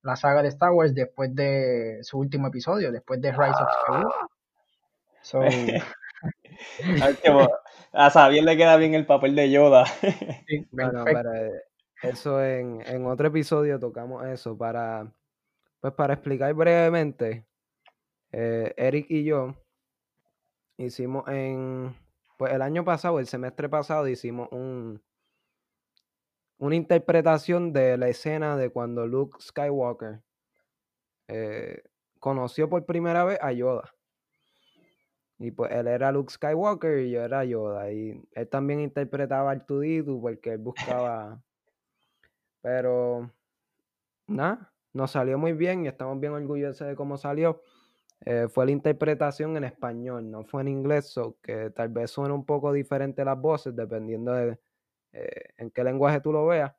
[0.04, 4.28] la saga de Star Wars después de su último episodio, después de Rise of Skywalker.
[5.22, 5.42] So...
[7.94, 9.86] a Xavier le queda bien el papel de Yoda.
[10.72, 11.32] bueno, para
[12.04, 15.12] eso en, en otro episodio tocamos eso para
[15.82, 17.48] pues para explicar brevemente,
[18.32, 19.56] eh, Eric y yo
[20.78, 21.96] hicimos en,
[22.38, 25.02] pues el año pasado, el semestre pasado, hicimos un,
[26.60, 30.22] una interpretación de la escena de cuando Luke Skywalker
[31.28, 31.84] eh,
[32.20, 33.92] conoció por primera vez a Yoda.
[35.40, 37.92] Y pues él era Luke Skywalker y yo era Yoda.
[37.92, 41.42] Y él también interpretaba al Tuditu porque él buscaba.
[42.62, 43.32] Pero.
[44.28, 47.62] Nada nos salió muy bien y estamos bien orgullosos de cómo salió.
[48.24, 52.46] Eh, fue la interpretación en español, no fue en inglés, que tal vez suene un
[52.46, 54.60] poco diferente las voces dependiendo de
[55.14, 56.74] eh, en qué lenguaje tú lo veas.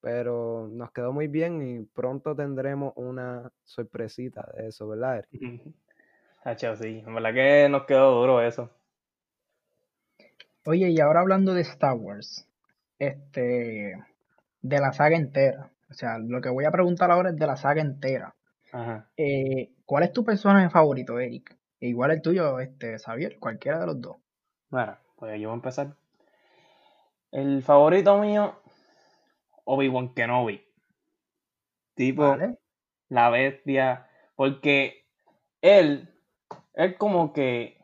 [0.00, 5.26] Pero nos quedó muy bien y pronto tendremos una sorpresita de eso, ¿verdad?
[6.44, 8.70] Hacho, sí, en verdad que nos quedó duro eso.
[10.66, 12.46] Oye, y ahora hablando de Star Wars,
[12.98, 14.02] este,
[14.62, 17.56] de la saga entera, o sea, lo que voy a preguntar ahora es de la
[17.56, 18.34] saga entera.
[19.16, 21.56] Eh, ¿Cuál es tu personaje favorito, Eric?
[21.80, 24.16] E igual el tuyo, este, Xavier, cualquiera de los dos.
[24.70, 25.94] Bueno, pues yo voy a empezar.
[27.30, 28.60] El favorito mío,
[29.64, 30.64] Obi-Wan Kenobi.
[31.94, 32.36] Tipo,
[33.08, 34.08] la bestia.
[34.34, 35.06] Porque
[35.60, 36.12] él,
[36.74, 37.78] él como que.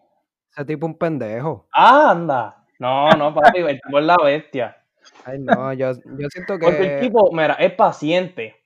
[0.51, 1.69] Ese tipo un pendejo.
[1.73, 2.65] Ah, anda.
[2.79, 4.80] No, no, papi, el tipo es la bestia.
[5.25, 6.65] Ay, no, yo, siento que.
[6.65, 8.57] Porque el tipo, mira, es paciente.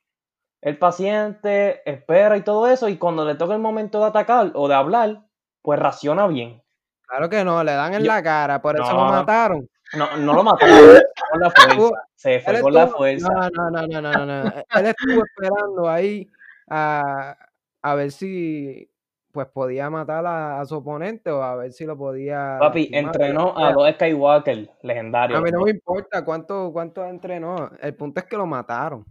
[0.61, 4.67] El paciente espera y todo eso, y cuando le toca el momento de atacar o
[4.67, 5.27] de hablar,
[5.61, 6.63] pues raciona bien.
[7.07, 9.69] Claro que no, le dan en la cara, por eso lo mataron.
[9.93, 12.09] No, no lo mataron, con la fuerza.
[12.15, 13.29] Se fue con la fuerza.
[13.29, 16.27] No, no, no, no, no, Él estuvo esperando ahí
[16.71, 17.37] a,
[17.83, 18.89] a ver si
[19.35, 22.57] pues podía matar a, su oponente o a ver si lo podía.
[22.61, 25.39] Papi, entrenó a los Skywalker legendarios.
[25.39, 27.73] A mí no me importa cuánto, cuánto entrenó.
[27.83, 29.05] El punto es que lo mataron.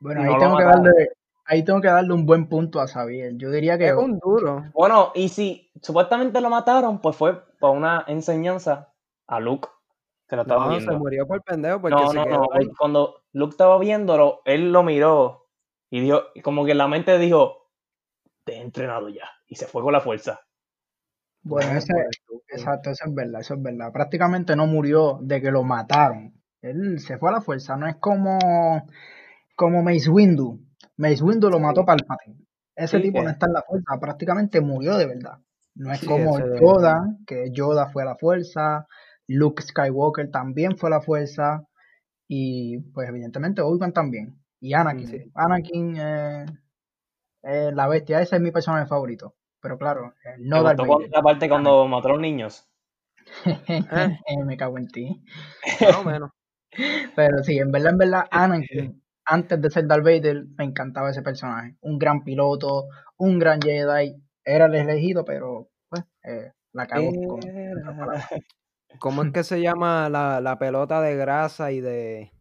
[0.00, 1.08] Bueno, ahí tengo que darle,
[1.44, 3.36] ahí tengo que darle un buen punto a Xavier.
[3.36, 3.86] Yo diría que.
[3.86, 4.64] Es un duro.
[4.74, 8.92] Bueno, y si supuestamente lo mataron, pues fue por una enseñanza
[9.28, 9.68] a Luke.
[10.28, 10.92] Que lo estaba no, viendo.
[10.92, 11.80] se murió por pendejo.
[11.80, 12.48] Porque no, no, no.
[12.76, 15.46] Cuando Luke estaba viéndolo, él lo miró
[15.90, 17.61] y dijo, como que en la mente dijo,
[18.44, 19.28] te he entrenado ya.
[19.46, 20.40] Y se fue con la fuerza.
[21.42, 21.92] Bueno, ese,
[22.48, 23.92] exacto, eso es verdad, eso es verdad.
[23.92, 26.34] Prácticamente no murió de que lo mataron.
[26.60, 28.38] Él se fue a la fuerza, no es como,
[29.56, 30.60] como Mace Windu.
[30.96, 32.46] Mace Windu lo mató para el Palpatine.
[32.76, 35.38] Ese tipo no está en la fuerza, prácticamente murió de verdad.
[35.74, 38.86] No es como Yoda, que Yoda fue a la fuerza,
[39.26, 41.66] Luke Skywalker también fue a la fuerza,
[42.28, 44.38] y pues evidentemente Obi-Wan también.
[44.60, 45.32] Y Anakin.
[45.34, 46.46] Anakin eh,
[47.42, 49.34] eh, la bestia, ese es mi personaje favorito.
[49.60, 52.68] Pero claro, eh, no da la parte cuando mató a los niños?
[54.26, 55.22] Eh, me cago en ti.
[55.80, 56.30] Más menos.
[57.16, 61.22] Pero sí, en verdad, en verdad, Anakin, antes de ser Darth Vader, me encantaba ese
[61.22, 61.76] personaje.
[61.80, 64.16] Un gran piloto, un gran Jedi.
[64.44, 66.04] Era el elegido, pero pues,
[66.72, 67.38] la cagó.
[68.98, 72.32] ¿Cómo es que se llama la, la pelota de grasa y de,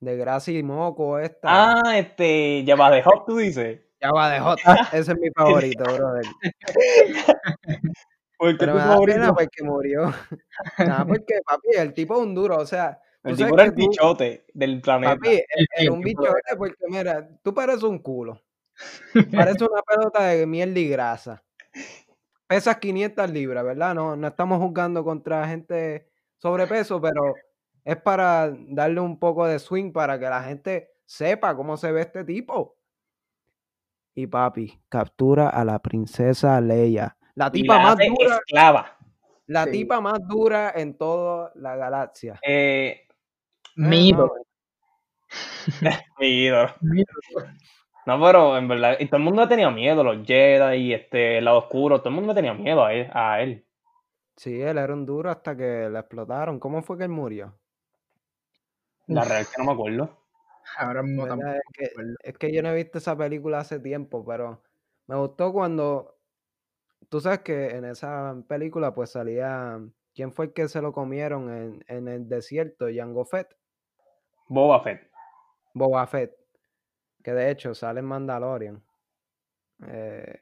[0.00, 1.80] de grasa y moco esta?
[1.80, 3.87] Ah, este, llama de Hot, tú dices.
[4.00, 4.58] Ya va de Hot.
[4.92, 6.24] Ese es mi favorito, brother.
[8.38, 10.14] Pero me da pena porque murió.
[10.78, 13.00] Nada, porque, papi, el tipo es un duro, o sea...
[13.24, 15.16] El tipo era el bichote del planeta.
[15.16, 15.42] Papi,
[15.76, 18.40] es un bichote porque, mira, tú pareces un culo.
[19.32, 21.42] Pareces una pelota de miel y grasa.
[22.46, 23.92] pesas 500 libras, ¿verdad?
[23.92, 27.34] No, no estamos jugando contra gente sobrepeso, pero
[27.84, 32.02] es para darle un poco de swing para que la gente sepa cómo se ve
[32.02, 32.77] este tipo.
[34.18, 37.16] Y papi, captura a la princesa Leia.
[37.36, 38.96] La tipa la más dura, esclava.
[39.46, 39.70] la Sí.
[39.70, 42.40] tipa más dura en toda la galaxia.
[42.42, 43.06] Eh,
[43.76, 44.12] Mi Eh,
[46.18, 46.74] ídolo.
[46.80, 47.48] mi ídolo.
[48.06, 51.38] No, pero en verdad, y todo el mundo le tenía miedo, los Jedi y este,
[51.38, 53.08] el lado oscuro, todo el mundo le tenía miedo a él.
[53.14, 53.64] A él.
[54.36, 56.58] Sí, él era un duro hasta que le explotaron.
[56.58, 57.56] ¿Cómo fue que él murió?
[59.06, 60.17] La real que no me acuerdo.
[60.76, 61.90] Ahora mismo tampoco Es me que,
[62.30, 64.62] es que yo no he visto esa película hace tiempo, pero
[65.06, 66.14] me gustó cuando.
[67.08, 69.80] Tú sabes que en esa película, pues salía.
[70.14, 72.86] ¿Quién fue el que se lo comieron en, en el desierto?
[72.92, 73.56] Jango Fett.
[74.48, 75.08] Boba Fett.
[75.74, 76.34] Boba Fett.
[77.22, 78.82] Que de hecho sale en Mandalorian.
[79.86, 80.38] Eh,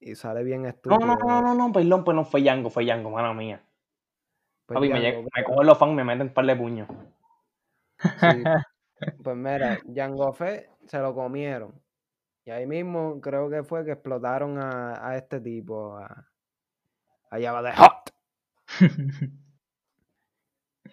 [0.00, 1.06] y sale bien No, estúpido.
[1.06, 3.64] no, no, no, no, perdón, pues no fue Yango, fue Yango, mano mía.
[4.66, 6.88] Pues Papi, me, Jango, llega- me cogen los fans, me meten un par de puños.
[8.20, 8.42] sí.
[9.22, 11.74] Pues mira, Jango Fett se lo comieron.
[12.44, 16.28] Y ahí mismo creo que fue que explotaron a, a este tipo, a,
[17.30, 18.10] a Jabba the Hutt.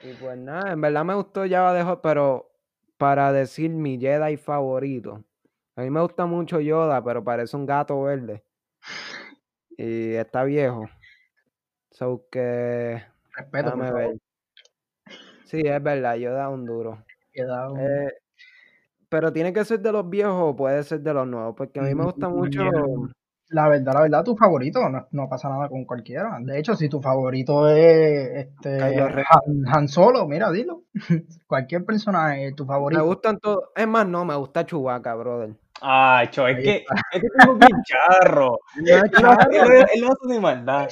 [0.01, 2.51] Y pues nada, en verdad me gustó Java de Hot, pero
[2.97, 5.23] para decir mi Jedi favorito,
[5.75, 8.43] a mí me gusta mucho Yoda, pero parece un gato verde.
[9.77, 10.89] Y está viejo.
[11.91, 13.01] So que.
[13.35, 14.17] Respeto, por favor.
[15.45, 17.03] Sí, es verdad, Yoda es un duro.
[17.33, 18.11] Queda un- Eh,
[19.09, 21.83] pero tiene que ser de los viejos o puede ser de los nuevos, porque a
[21.83, 22.61] mí me gusta mucho.
[23.49, 26.39] La verdad, la verdad, tu favorito no, no pasa nada con cualquiera.
[26.41, 28.81] De hecho, si tu favorito es este.
[28.81, 30.83] Han, Han Solo, mira, dilo.
[31.47, 33.05] Cualquier personaje, tu Me favorito.
[33.05, 33.65] gustan todos.
[33.75, 35.55] Es más, no, me gusta Chewbacca, brother.
[35.81, 36.77] Ay, cho, es que
[37.13, 38.59] es Él lo hace- charro.
[38.77, 40.89] él- lo hace de maldad.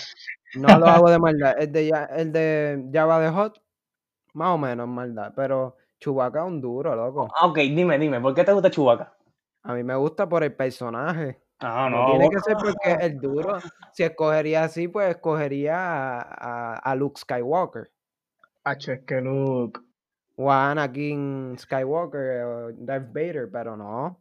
[0.56, 1.56] No lo hago de maldad.
[1.58, 3.60] El de, Ya- el de Java de Hot,
[4.34, 5.34] más o menos maldad.
[5.36, 7.29] Pero Chewbacca es un duro, loco.
[7.39, 9.13] Ah, ok, dime, dime, ¿por qué te gusta Chewbacca?
[9.63, 11.39] A mí me gusta por el personaje.
[11.59, 13.59] Ah, No, no, tiene que ser porque es duro.
[13.93, 17.91] Si escogería así, pues escogería a, a- a Luke Skywalker.
[18.63, 19.79] Hacho, es que Luke.
[20.37, 24.17] O a Anakin Skywalker o Darth Vader, pero no.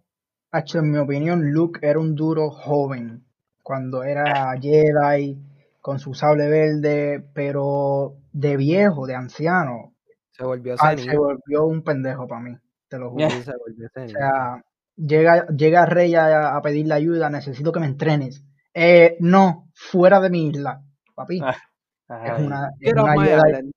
[0.52, 3.24] Hacho, en mi opinión, Luke era un duro joven.
[3.62, 5.38] Cuando era Jedi,
[5.80, 9.89] con su sable verde, pero de viejo, de anciano.
[10.40, 12.56] Se volvió se volvió un pendejo para mí,
[12.88, 13.28] te lo juro.
[13.28, 14.10] Sí, se volvió O senil.
[14.16, 14.64] sea,
[14.96, 18.42] llega, llega Rey a, a pedirle ayuda, necesito que me entrenes.
[18.72, 20.80] Eh, no, fuera de mi isla,
[21.14, 21.40] papi.
[21.42, 21.56] Ah,
[22.38, 23.70] Es una, es off una Jedi,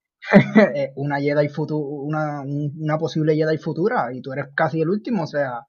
[0.73, 4.89] es una Jedi futu- una, un- una posible Jedi futura y tú eres casi el
[4.89, 5.59] último, o sea,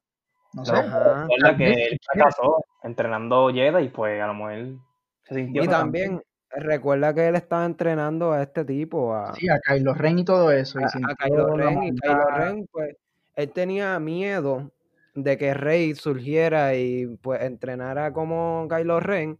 [0.53, 0.77] no sé.
[0.77, 1.23] Ajá.
[1.23, 4.79] recuerda tal que él fracasó entrenando Jedi y pues a lo mejor
[5.25, 6.23] se sintió Y también,
[6.57, 10.51] recuerda que él estaba entrenando a este tipo, a, Sí, a Kylo Ren y todo
[10.53, 10.81] eso.
[10.81, 11.83] Y a, a Kylo Ren.
[11.85, 12.27] Y Kylo.
[12.37, 12.97] Ren, pues,
[13.35, 14.71] él tenía miedo
[15.15, 19.39] de que Rey surgiera y pues entrenara como Kylo Ren,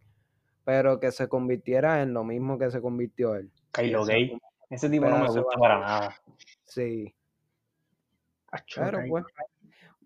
[0.63, 3.51] pero que se convirtiera en lo mismo que se convirtió él.
[3.71, 4.37] Kylo Esa- Gate.
[4.69, 6.15] Ese tipo no me gusta para nada.
[6.63, 7.13] Sí,
[8.75, 9.23] pero pues,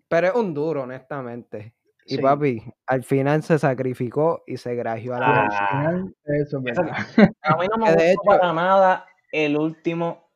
[0.08, 1.72] pero es un duro, honestamente.
[2.10, 2.22] Y Sí.
[2.22, 5.54] papi, al final se sacrificó y se grajeó a la Ah, vez.
[5.70, 6.96] final, eso es verdad.
[7.42, 10.28] A mí no me gustó hecho- para nada el último,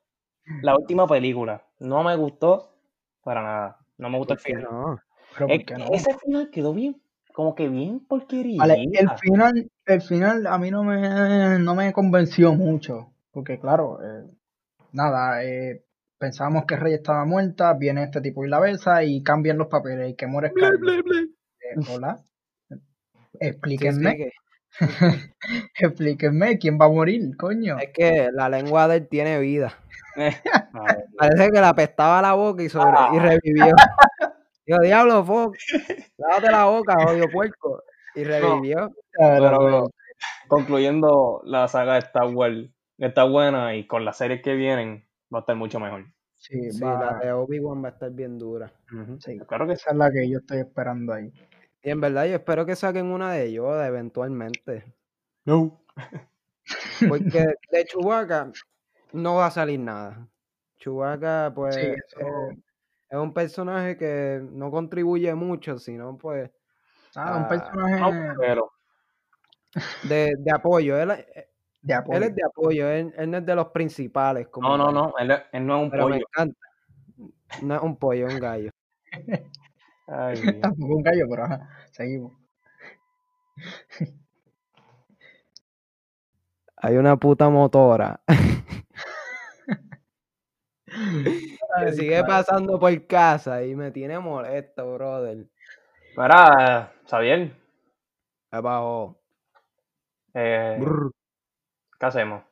[0.63, 1.65] la última película.
[1.81, 2.77] No me gustó
[3.25, 3.79] para nada.
[3.99, 5.89] No me gustó el ¿Por qué final.
[5.89, 5.95] no?
[5.95, 8.59] Ese final quedó bien, como que bien porquería.
[8.61, 13.11] Vale, el final, el final a mí no me, no me convenció mucho.
[13.33, 14.31] Porque claro, eh,
[14.93, 15.85] nada, eh,
[16.19, 20.11] pensábamos que Rey estaba muerta, viene este tipo y la besa y cambian los papeles
[20.11, 21.03] y que muere Skyler.
[21.65, 22.19] Eh, hola,
[22.69, 22.77] Sí,
[23.41, 24.17] sí, explíquenme,
[25.79, 27.79] que- explíquenme quién va a morir, coño.
[27.79, 29.75] es que la lengua de él tiene vida.
[30.17, 30.31] Mía.
[31.19, 33.75] Parece que le apestaba la boca y, sobre, y revivió.
[34.67, 35.59] Digo, diablo, Fox,
[36.17, 37.83] lávate la boca, odio puerco.
[38.15, 38.91] Y revivió.
[39.13, 39.91] Claro, Pero
[40.49, 45.39] concluyendo la saga de Star Wars, está buena y con las series que vienen va
[45.39, 46.07] a estar mucho mejor.
[46.35, 48.73] sí, la de Obi-Wan va a estar bien dura.
[49.19, 51.31] sí, Claro que esa es la que yo estoy esperando ahí.
[51.85, 54.85] Y en verdad yo espero que saquen una de Yoda eventualmente.
[55.45, 55.85] No.
[57.09, 58.51] Porque de Chewbacca
[59.13, 60.27] no va a salir nada.
[60.79, 61.83] Chewbacca, pues, Sí,
[63.11, 66.51] es, un personaje que no contribuye mucho, sino pues
[67.15, 68.73] Ah, un Ah, personaje Pero
[70.03, 70.99] de, de apoyo.
[70.99, 71.13] Él,
[71.83, 72.17] de apoyo.
[72.17, 74.49] él es de apoyo, él, él no es de los principales.
[74.49, 76.27] Como no, no, no, él, él no es un Pero me pollo.
[76.29, 76.59] encanta.
[77.63, 78.71] No es un pollo, es un gallo.
[80.07, 80.35] Ay.
[80.61, 82.33] Tampoco un gallo, pero ajá, seguimos.
[86.77, 88.21] hay una puta motora
[90.87, 95.47] que sigue pasando por casa y me tiene molesto, brother.
[96.17, 97.53] Mira, Xavier,
[98.51, 99.19] Abajo.
[100.35, 100.79] eh.
[101.99, 102.43] ¿qué hacemos?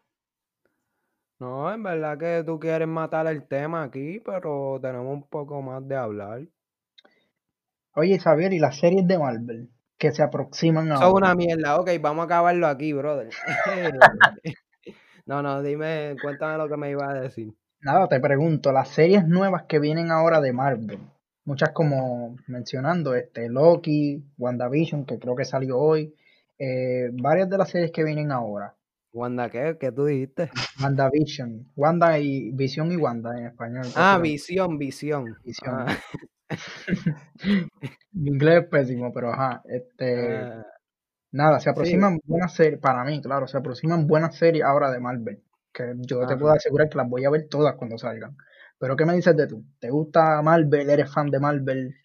[1.39, 5.87] No, en verdad que tú quieres matar el tema aquí, pero tenemos un poco más
[5.87, 6.47] de hablar.
[7.95, 9.69] Oye, Xavier, ¿y las series de Marvel
[9.99, 11.27] que se aproximan es ahora?
[11.27, 11.79] una mierda.
[11.79, 13.29] Ok, vamos a acabarlo aquí, brother.
[15.27, 17.53] no, no, dime, cuéntame lo que me iba a decir.
[17.83, 21.01] Nada, te pregunto, las series nuevas que vienen ahora de Marvel,
[21.45, 26.15] muchas como mencionando, este, Loki, WandaVision, que creo que salió hoy,
[26.59, 28.75] eh, varias de las series que vienen ahora.
[29.13, 29.77] Wanda, ¿qué?
[29.81, 30.51] ¿Qué tú dijiste?
[30.81, 33.87] WandaVision, Wanda y Visión y Wanda en español.
[33.97, 35.37] Ah, visión, visión.
[35.45, 35.75] Visión.
[35.79, 35.97] Ah,
[38.13, 40.65] Mi inglés es pésimo, pero ajá, este, ah,
[41.33, 45.01] nada, se sí, aproximan buenas series, para mí, claro, se aproximan buenas series ahora de
[45.01, 45.43] Marvel,
[45.73, 46.57] que yo te puedo ajá.
[46.57, 48.37] asegurar que las voy a ver todas cuando salgan.
[48.79, 49.65] Pero ¿qué me dices de tú?
[49.81, 50.91] ¿Te gusta Marvel?
[50.91, 51.97] ¿Eres fan de Marvel?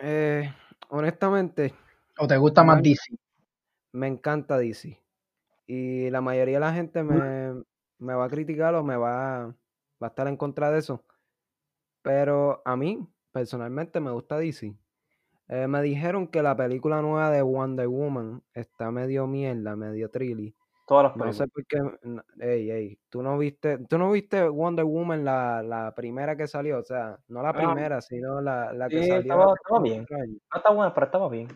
[0.00, 0.52] Eh,
[0.88, 1.74] honestamente,
[2.18, 3.16] ¿O te gusta más DC?
[3.92, 4.98] me encanta DC.
[5.72, 7.62] Y la mayoría de la gente me,
[7.98, 9.46] me va a criticar o me va,
[10.02, 11.04] va a estar en contra de eso.
[12.02, 14.74] Pero a mí, personalmente, me gusta DC.
[15.48, 20.56] Eh, me dijeron que la película nueva de Wonder Woman está medio mierda, medio trilly.
[20.88, 21.98] Todas las No sé películas.
[22.00, 22.46] por qué.
[22.48, 26.78] Ey, ey, ¿tú no viste, tú no viste Wonder Woman la, la primera que salió?
[26.80, 30.04] O sea, no la Ah, primera, sino la, la que sí, salió estaba, estaba bien.
[30.10, 31.48] No está buena, pero estaba bien.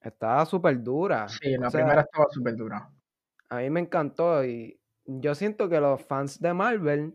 [0.00, 1.28] Estaba súper dura.
[1.28, 2.90] Sí, O la sea, primera estaba súper dura.
[3.52, 7.14] A mí me encantó y yo siento que los fans de Marvel,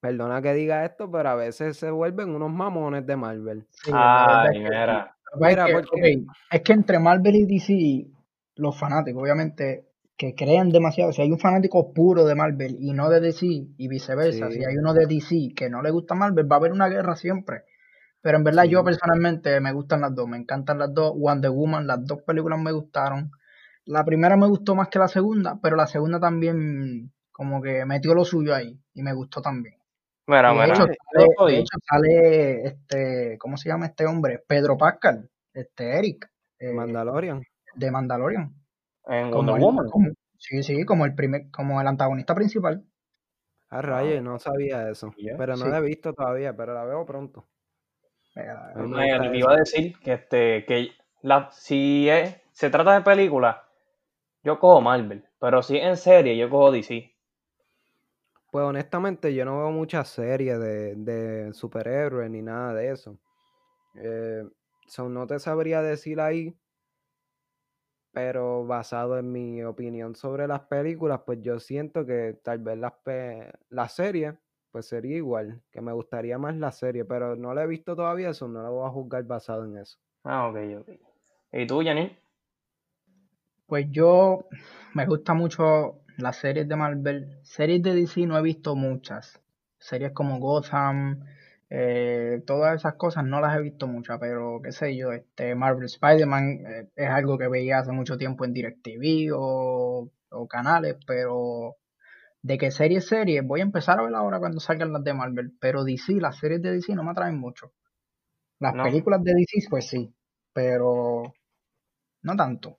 [0.00, 3.66] perdona que diga esto, pero a veces se vuelven unos mamones de Marvel.
[3.70, 4.64] Sí, Ay, es que sí.
[4.64, 5.14] mira.
[5.30, 8.06] Lo que pasa Mira, es que, porque ok, es que entre Marvel y DC,
[8.56, 11.12] los fanáticos, obviamente, que crean demasiado.
[11.12, 14.76] Si hay un fanático puro de Marvel y no de DC, y viceversa, si hay
[14.78, 17.64] uno de DC que no le gusta Marvel, va a haber una guerra siempre.
[18.22, 21.12] Pero en verdad yo personalmente me gustan las dos, me encantan las dos.
[21.14, 23.30] Wonder Woman, las dos películas me gustaron.
[23.86, 28.14] La primera me gustó más que la segunda, pero la segunda también como que metió
[28.14, 29.74] lo suyo ahí y me gustó también.
[30.26, 30.94] Mira, de hecho mira.
[31.36, 34.42] Sale, de hecho sale este, ¿cómo se llama este hombre?
[34.46, 37.42] Pedro Pascal, este Eric, eh, Mandalorian.
[37.74, 38.54] de Mandalorian,
[39.06, 39.86] En como Wonder el, Woman.
[39.90, 40.08] como,
[40.38, 42.84] sí, sí, como el primer, como el antagonista principal.
[43.68, 45.12] A Ah, rayos, no sabía eso.
[45.36, 45.68] Pero no Sí.
[45.70, 47.46] la he visto todavía, pero la veo pronto.
[48.36, 48.48] Eh,
[48.88, 49.34] me eso.
[49.34, 50.90] iba a decir que este que
[51.22, 53.63] la, si es- se trata de película,
[54.44, 57.16] yo cojo Marvel, pero si en serie, yo cojo DC.
[58.50, 63.18] Pues honestamente yo no veo muchas series de, de superhéroes ni nada de eso.
[63.96, 64.44] Eh,
[64.88, 66.56] so, no te sabría decir ahí,
[68.12, 72.92] pero basado en mi opinión sobre las películas, pues yo siento que tal vez las,
[73.04, 74.38] pe- la serie,
[74.70, 78.30] pues sería igual, que me gustaría más la serie, pero no la he visto todavía,
[78.30, 79.98] eso no la voy a juzgar basado en eso.
[80.24, 80.88] Ah, ok, ok.
[81.52, 82.18] ¿Y tú, Janine?
[83.74, 84.46] Pues yo
[84.94, 87.40] me gusta mucho las series de Marvel.
[87.42, 89.40] Series de DC no he visto muchas.
[89.80, 91.24] Series como Gotham,
[91.68, 95.86] eh, todas esas cosas no las he visto muchas, pero qué sé yo, este Marvel
[95.86, 101.74] Spider-Man eh, es algo que veía hace mucho tiempo en DirecTV o, o canales, pero
[102.42, 105.52] de que series, series, voy a empezar a ver ahora cuando salgan las de Marvel,
[105.60, 107.72] pero DC, las series de DC no me atraen mucho.
[108.60, 108.84] Las No.
[108.84, 110.14] películas de DC, pues sí,
[110.52, 111.34] pero
[112.22, 112.78] no tanto.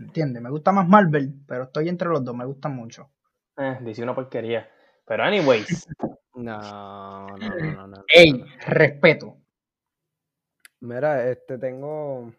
[0.00, 0.42] ¿Entiendes?
[0.42, 3.10] Me gusta más Marvel, pero estoy entre los dos, me gustan mucho.
[3.58, 4.68] Eh, DC una porquería.
[5.06, 5.86] Pero anyways,
[6.34, 8.32] No, no, no, no, no, no, ¡Ey!
[8.32, 8.46] no.
[8.66, 9.36] Respeto.
[10.80, 12.32] Mira, este tengo.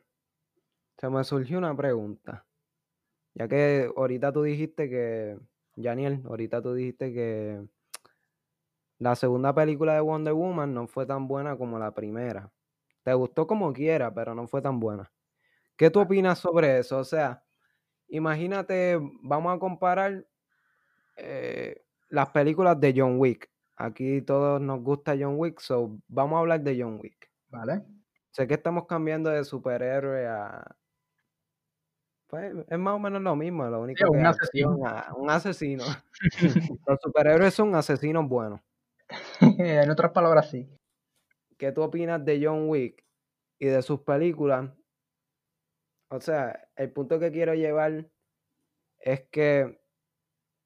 [0.97, 2.45] Se me surgió una pregunta.
[3.36, 5.38] Ya que ahorita tú dijiste que.
[5.82, 7.64] Janiel, ahorita tú dijiste que
[8.97, 12.51] la segunda película de Wonder Woman no fue tan buena como la primera.
[13.03, 15.12] Te gustó como quiera, pero no fue tan buena.
[15.76, 16.99] ¿Qué tú opinas sobre eso?
[16.99, 17.43] O sea,
[18.12, 20.26] imagínate, vamos a comparar
[21.18, 23.49] eh, las películas de John Wick.
[23.78, 27.30] Aquí todos nos gusta John Wick, so vamos a hablar de John Wick.
[27.49, 27.82] ¿Vale?
[28.32, 30.76] Sé que estamos cambiando de superhéroe a.
[32.28, 35.30] Pues es más o menos lo mismo, lo único que un es acción a un
[35.30, 35.84] asesino.
[36.88, 38.62] Los superhéroes son asesinos buenos.
[39.41, 40.70] en otras palabras, sí.
[41.57, 43.03] ¿Qué tú opinas de John Wick
[43.59, 44.70] y de sus películas?
[46.12, 48.05] O sea, el punto que quiero llevar
[48.99, 49.82] es que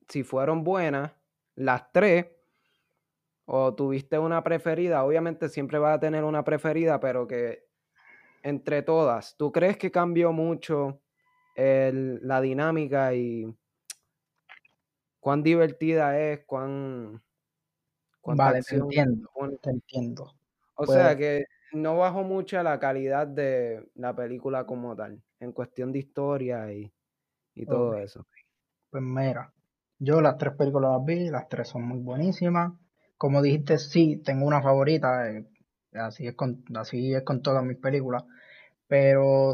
[0.09, 1.11] si fueron buenas,
[1.53, 2.25] las tres,
[3.45, 7.67] o tuviste una preferida, obviamente siempre vas a tener una preferida, pero que
[8.41, 11.03] entre todas, ¿tú crees que cambió mucho
[11.55, 13.45] el- la dinámica y
[15.19, 17.23] cuán divertida es, cuán...
[18.23, 19.29] Vale, te entiendo,
[19.61, 20.33] te entiendo.
[20.73, 25.53] O sea pues que no bajó mucho la calidad de la película como tal, en
[25.53, 26.91] cuestión de historia y,
[27.65, 28.25] todo eso.
[28.89, 29.53] Pues mira,
[29.97, 32.73] yo las tres películas las vi, las tres son muy buenísimas.
[33.17, 35.45] Como dijiste, sí, tengo una favorita, eh,
[35.93, 38.25] así, es con, así es con todas mis películas,
[38.87, 39.53] pero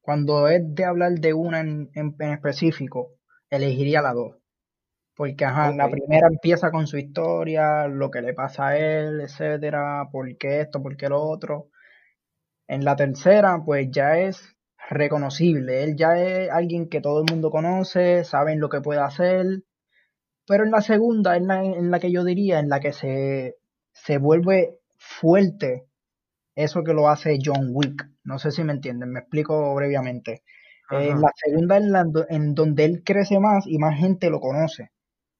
[0.00, 3.12] cuando es de hablar de una en, en, específico,
[3.48, 4.36] elegiría la dos.
[5.14, 10.08] Porque, ajá, la primera empieza con su historia, lo que le pasa a él, etcétera,
[10.10, 11.68] por qué esto, por qué lo otro.
[12.66, 14.56] En la tercera, pues ya es
[14.90, 15.84] reconocible.
[15.84, 19.62] Él ya es alguien que todo el mundo conoce, saben lo que puede hacer.
[20.46, 23.56] Pero en la segunda, en la, en la que yo diría, en la que se,
[23.92, 25.86] se vuelve fuerte
[26.54, 28.08] eso que lo hace John Wick.
[28.24, 30.42] No sé si me entienden, me explico brevemente.
[30.90, 34.90] en la segunda en, la, en donde él crece más y más gente lo conoce.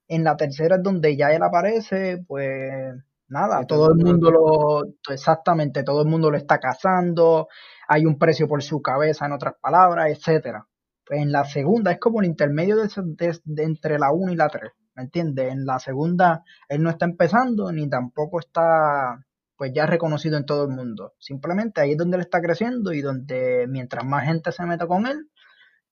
[0.09, 2.95] En la tercera es donde ya él aparece, pues
[3.29, 7.49] nada, todo el mundo lo, exactamente, todo el mundo lo está cazando,
[7.93, 10.67] hay un precio por su cabeza, en otras palabras, etcétera.
[11.05, 14.73] Pues en la segunda es como el intermedio de, entre la 1 y la 3,
[14.95, 15.53] ¿me entiendes?
[15.53, 19.23] En la segunda él no está empezando ni tampoco está
[19.59, 21.13] pues ya reconocido en todo el mundo.
[21.19, 25.07] Simplemente ahí es donde él está creciendo y donde mientras más gente se meta con
[25.07, 25.29] él,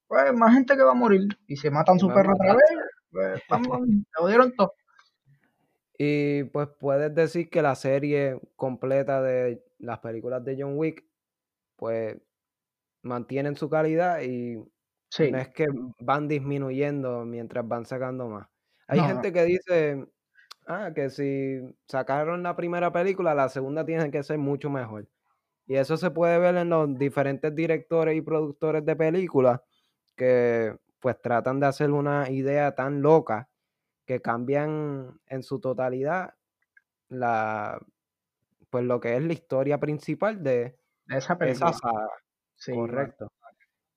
[0.06, 2.80] pues más gente que va a morir y se matan su perro otra vez,
[3.10, 4.72] pues vamos, se jodieron todo.
[5.98, 11.04] Y pues puedes decir que la serie completa de las películas de John Wick,
[11.80, 12.18] pues
[13.02, 15.66] mantienen su calidad y no es que
[15.98, 18.46] van disminuyendo mientras van sacando más.
[18.86, 20.06] Hay gente que dice,
[20.66, 21.58] ah, que si
[21.88, 25.08] sacaron la primera película, la segunda tiene que ser mucho mejor.
[25.66, 29.60] Y eso se puede ver en los diferentes directores y productores de películas
[30.16, 33.48] que pues tratan de hacer una idea tan loca
[34.04, 36.34] que cambian en su totalidad
[37.08, 37.80] la
[38.68, 40.76] pues lo que es la historia principal de
[41.10, 41.72] esa película.
[41.72, 42.08] saga.
[42.74, 43.32] Correcto.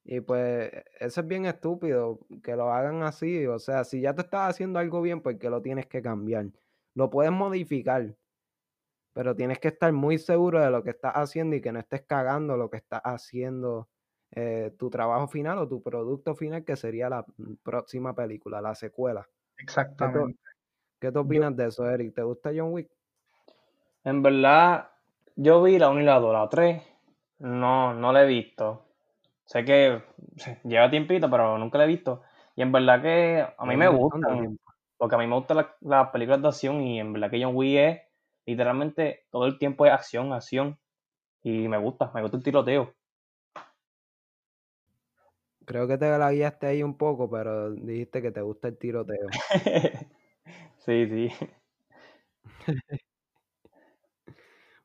[0.04, 3.46] Y pues eso es bien estúpido que lo hagan así.
[3.46, 6.46] O sea, si ya te estás haciendo algo bien, pues que lo tienes que cambiar.
[6.94, 8.14] Lo puedes modificar,
[9.14, 12.02] pero tienes que estar muy seguro de lo que estás haciendo y que no estés
[12.02, 13.88] cagando lo que estás haciendo,
[14.32, 17.24] eh, tu trabajo final o tu producto final, que sería la
[17.62, 19.26] próxima película, la secuela.
[19.56, 20.38] Exactamente.
[21.00, 22.14] ¿Qué tú, opinas de eso, Eric?
[22.14, 22.90] ¿Te gusta John Wick?
[24.04, 24.90] En verdad,
[25.36, 26.82] yo vi la 1 y la 2, la 3,
[27.38, 28.84] no, no la he visto.
[29.44, 30.02] Sé que
[30.64, 32.22] lleva tiempito, pero nunca la he visto.
[32.56, 34.18] Y en verdad que a mí me gusta.
[34.96, 37.78] Porque a mí me gustan las películas de acción y en verdad que John Wick
[37.78, 38.00] es
[38.46, 40.78] literalmente todo el tiempo es acción, acción.
[41.42, 42.94] Y me gusta, me gusta el tiroteo.
[45.66, 49.28] Creo que te la guiaste ahí un poco, pero dijiste que te gusta el tiroteo.
[50.78, 51.30] sí, sí.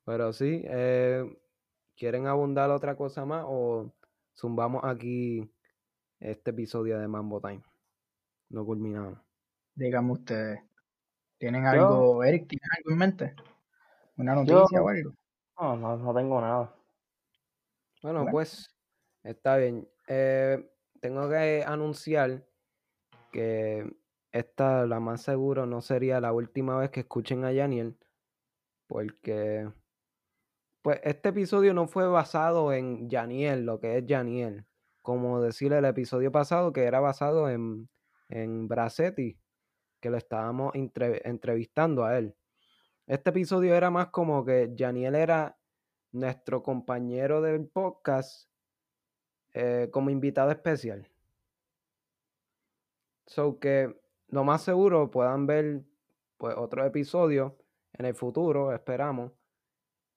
[0.06, 1.26] pero sí, eh,
[2.00, 3.94] ¿quieren abundar otra cosa más o
[4.34, 5.52] zumbamos aquí
[6.20, 7.62] este episodio de Mambo Time?
[8.50, 9.20] No culminamos.
[9.76, 10.62] Díganme ustedes.
[11.38, 12.48] ¿Tienen algo, Eric?
[12.48, 13.36] ¿Tienes algo en mente?
[14.18, 15.14] ¿Una noticia o algo?
[15.60, 16.74] No, no, tengo nada.
[18.02, 18.74] Bueno, pues
[19.24, 19.88] está bien.
[20.08, 20.70] Eh,
[21.02, 22.46] tengo que anunciar
[23.32, 23.94] que
[24.32, 27.98] esta, la más seguro, no sería la última vez que escuchen a Janiel,
[28.88, 29.70] porque
[30.82, 34.66] pues este episodio no fue basado en Janiel, lo que es Janiel,
[35.02, 37.90] como decir el episodio pasado que era basado en,
[38.30, 39.38] en Bracetti,
[40.00, 42.36] que lo estábamos entrevistando a él.
[43.08, 45.58] Este episodio era más como que Janiel era
[46.12, 48.50] nuestro compañero del podcast
[49.54, 51.10] eh, como invitado especial.
[53.26, 55.84] So que lo más seguro puedan ver
[56.38, 57.58] pues otro episodio
[57.94, 59.34] en el futuro, esperamos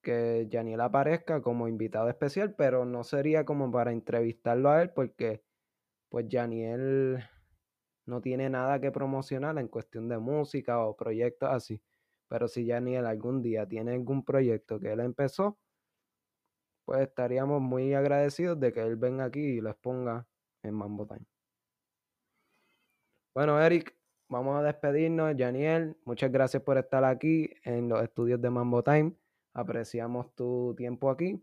[0.03, 5.42] que Janiel aparezca como invitado especial, pero no sería como para entrevistarlo a él porque
[6.09, 6.26] pues
[8.05, 11.80] no tiene nada que promocionar en cuestión de música o proyectos así.
[12.28, 15.59] Pero si Janiel algún día tiene algún proyecto que él empezó,
[16.84, 20.26] pues estaríamos muy agradecidos de que él venga aquí y lo exponga
[20.62, 21.24] en Mambo Time.
[23.34, 23.96] Bueno, Eric,
[24.28, 25.34] vamos a despedirnos.
[25.38, 29.14] Janiel, muchas gracias por estar aquí en los estudios de Mambo Time.
[29.55, 31.42] Apreciamos tu tiempo aquí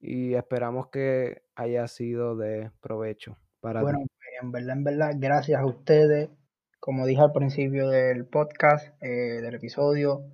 [0.00, 3.98] y esperamos que haya sido de provecho para bueno,
[4.40, 6.30] en verdad, en verdad, gracias a ustedes.
[6.78, 10.24] Como dije al principio del podcast, eh, del episodio,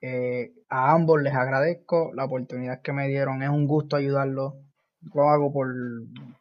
[0.00, 3.42] eh, a ambos les agradezco la oportunidad que me dieron.
[3.42, 4.54] Es un gusto ayudarlos.
[5.14, 5.68] Lo hago por,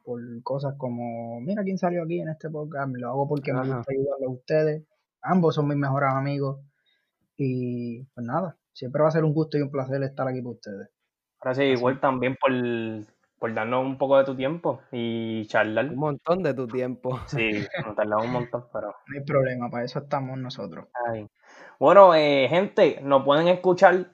[0.04, 2.92] por cosas como, mira quién salió aquí en este podcast.
[2.94, 4.84] Lo hago porque me gusta ayudarlos a ustedes.
[5.22, 6.60] ambos son mis mejores amigos.
[7.38, 10.54] Y pues nada, siempre va a ser un gusto y un placer estar aquí con
[10.54, 10.90] ustedes.
[11.42, 12.52] Gracias igual también por,
[13.40, 15.86] por darnos un poco de tu tiempo y charlar.
[15.86, 17.20] Un montón de tu tiempo.
[17.26, 17.52] Sí,
[17.86, 18.88] nos tardamos un montón, pero...
[18.88, 20.88] No hay problema, para eso estamos nosotros.
[21.80, 24.12] Bueno, eh, gente, nos pueden escuchar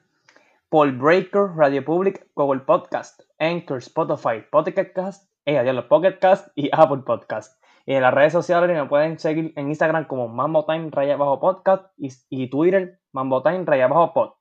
[0.70, 7.02] por Breaker, Radio Public, Google Podcast, Anchor, Spotify, Podcast, eh, los Pocket Cast y Apple
[7.06, 7.62] Podcast.
[7.86, 11.40] Y en las redes sociales me pueden seguir en Instagram como Mambo Time Raya Bajo
[11.40, 14.37] Podcast y, y Twitter Mambo Time Raya Bajo Pod.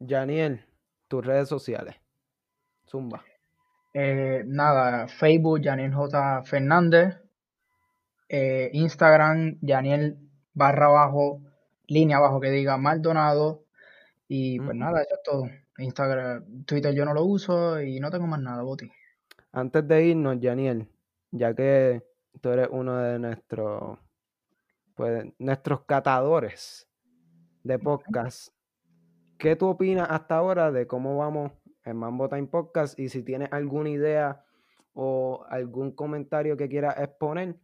[0.00, 0.64] Janiel,
[1.08, 1.96] tus redes sociales.
[2.88, 3.24] Zumba.
[3.94, 6.42] Eh, nada, Facebook, Janiel J.
[6.42, 7.16] Fernández.
[8.28, 10.18] Eh, Instagram, Janiel
[10.52, 11.40] barra bajo,
[11.86, 13.64] línea abajo que diga Maldonado.
[14.28, 15.44] Y pues nada, eso es todo.
[15.78, 18.90] Instagram, Twitter yo no lo uso y no tengo más nada, Boti.
[19.52, 20.88] Antes de irnos, Janiel,
[21.30, 22.02] ya que
[22.40, 23.98] tú eres uno de nuestros,
[24.94, 26.88] pues, nuestros catadores
[27.62, 28.55] de podcast,
[29.38, 31.52] ¿qué tú opinas hasta ahora de cómo vamos
[31.84, 32.98] en Mambo Time Podcast?
[32.98, 34.44] Y si tienes alguna idea
[34.94, 37.56] o algún comentario que quieras exponer,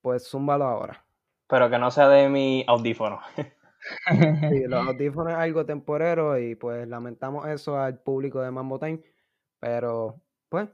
[0.00, 1.04] pues zúmbalo ahora.
[1.48, 3.20] Pero que no sea de mi audífono.
[4.48, 9.02] Sí, los audífonos es algo temporero y pues lamentamos eso al público de Mambo Time,
[9.60, 10.70] pero pues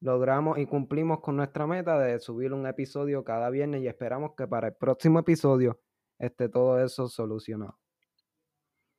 [0.00, 4.46] logramos y cumplimos con nuestra meta de subir un episodio cada viernes y esperamos que
[4.46, 5.78] para el próximo episodio
[6.18, 7.81] esté todo eso solucionado.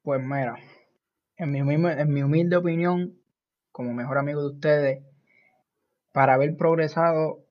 [0.04, 0.56] Pues mira,
[1.38, 3.18] en mi, en mi humilde opinión,
[3.72, 5.04] como mejor amigo de ustedes,
[6.12, 7.46] para haber progresado,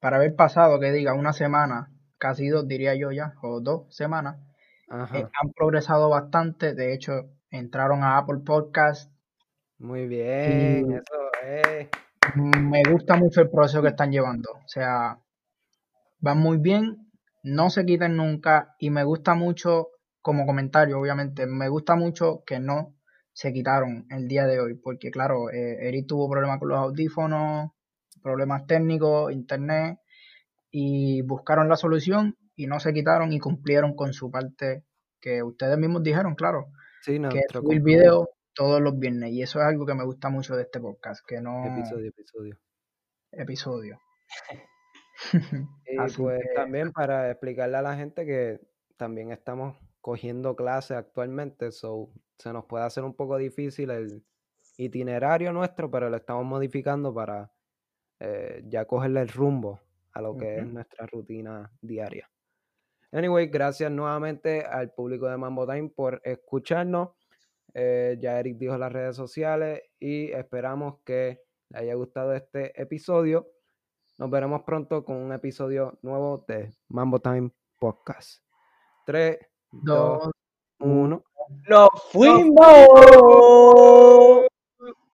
[0.00, 4.36] para haber pasado, que diga, una semana, casi dos diría yo ya, o dos semanas,
[5.12, 6.74] eh, han progresado bastante.
[6.74, 9.10] De hecho, entraron a Apple Podcast.
[9.78, 11.88] Muy bien, eso es.
[12.36, 14.50] Me gusta mucho el proceso que están llevando.
[14.52, 15.18] O sea,
[16.18, 17.10] van muy bien,
[17.42, 19.88] no se quiten nunca y me gusta mucho,
[20.24, 22.94] como comentario, obviamente, me gusta mucho que no
[23.34, 27.72] se quitaron el día de hoy, porque claro, eh, Eric tuvo problemas con los audífonos,
[28.22, 29.98] problemas técnicos, internet,
[30.70, 34.84] y buscaron la solución y no se quitaron y cumplieron con su parte
[35.20, 36.68] que ustedes mismos dijeron, claro.
[37.02, 40.56] Sí, que subir video todos los viernes y eso es algo que me gusta mucho
[40.56, 41.66] de este podcast, que no...
[41.66, 42.58] Episodio, episodio.
[43.30, 43.98] Episodio.
[45.86, 48.58] y pues también para explicarle a la gente que
[48.96, 54.22] también estamos cogiendo clases actualmente, so se nos puede hacer un poco difícil el
[54.76, 57.50] itinerario nuestro, pero lo estamos modificando para
[58.20, 59.80] eh, ya cogerle el rumbo
[60.12, 62.30] a lo que es nuestra rutina diaria.
[63.12, 67.12] Anyway, gracias nuevamente al público de Mambo Time por escucharnos.
[67.72, 71.40] Eh, ya Eric dijo las redes sociales y esperamos que
[71.70, 73.48] le haya gustado este episodio.
[74.18, 78.44] Nos veremos pronto con un episodio nuevo de Mambo Time Podcast.
[79.06, 79.38] 3,
[79.82, 80.30] dos,
[80.80, 81.22] uno.
[81.68, 82.86] ¡Nos fuimos!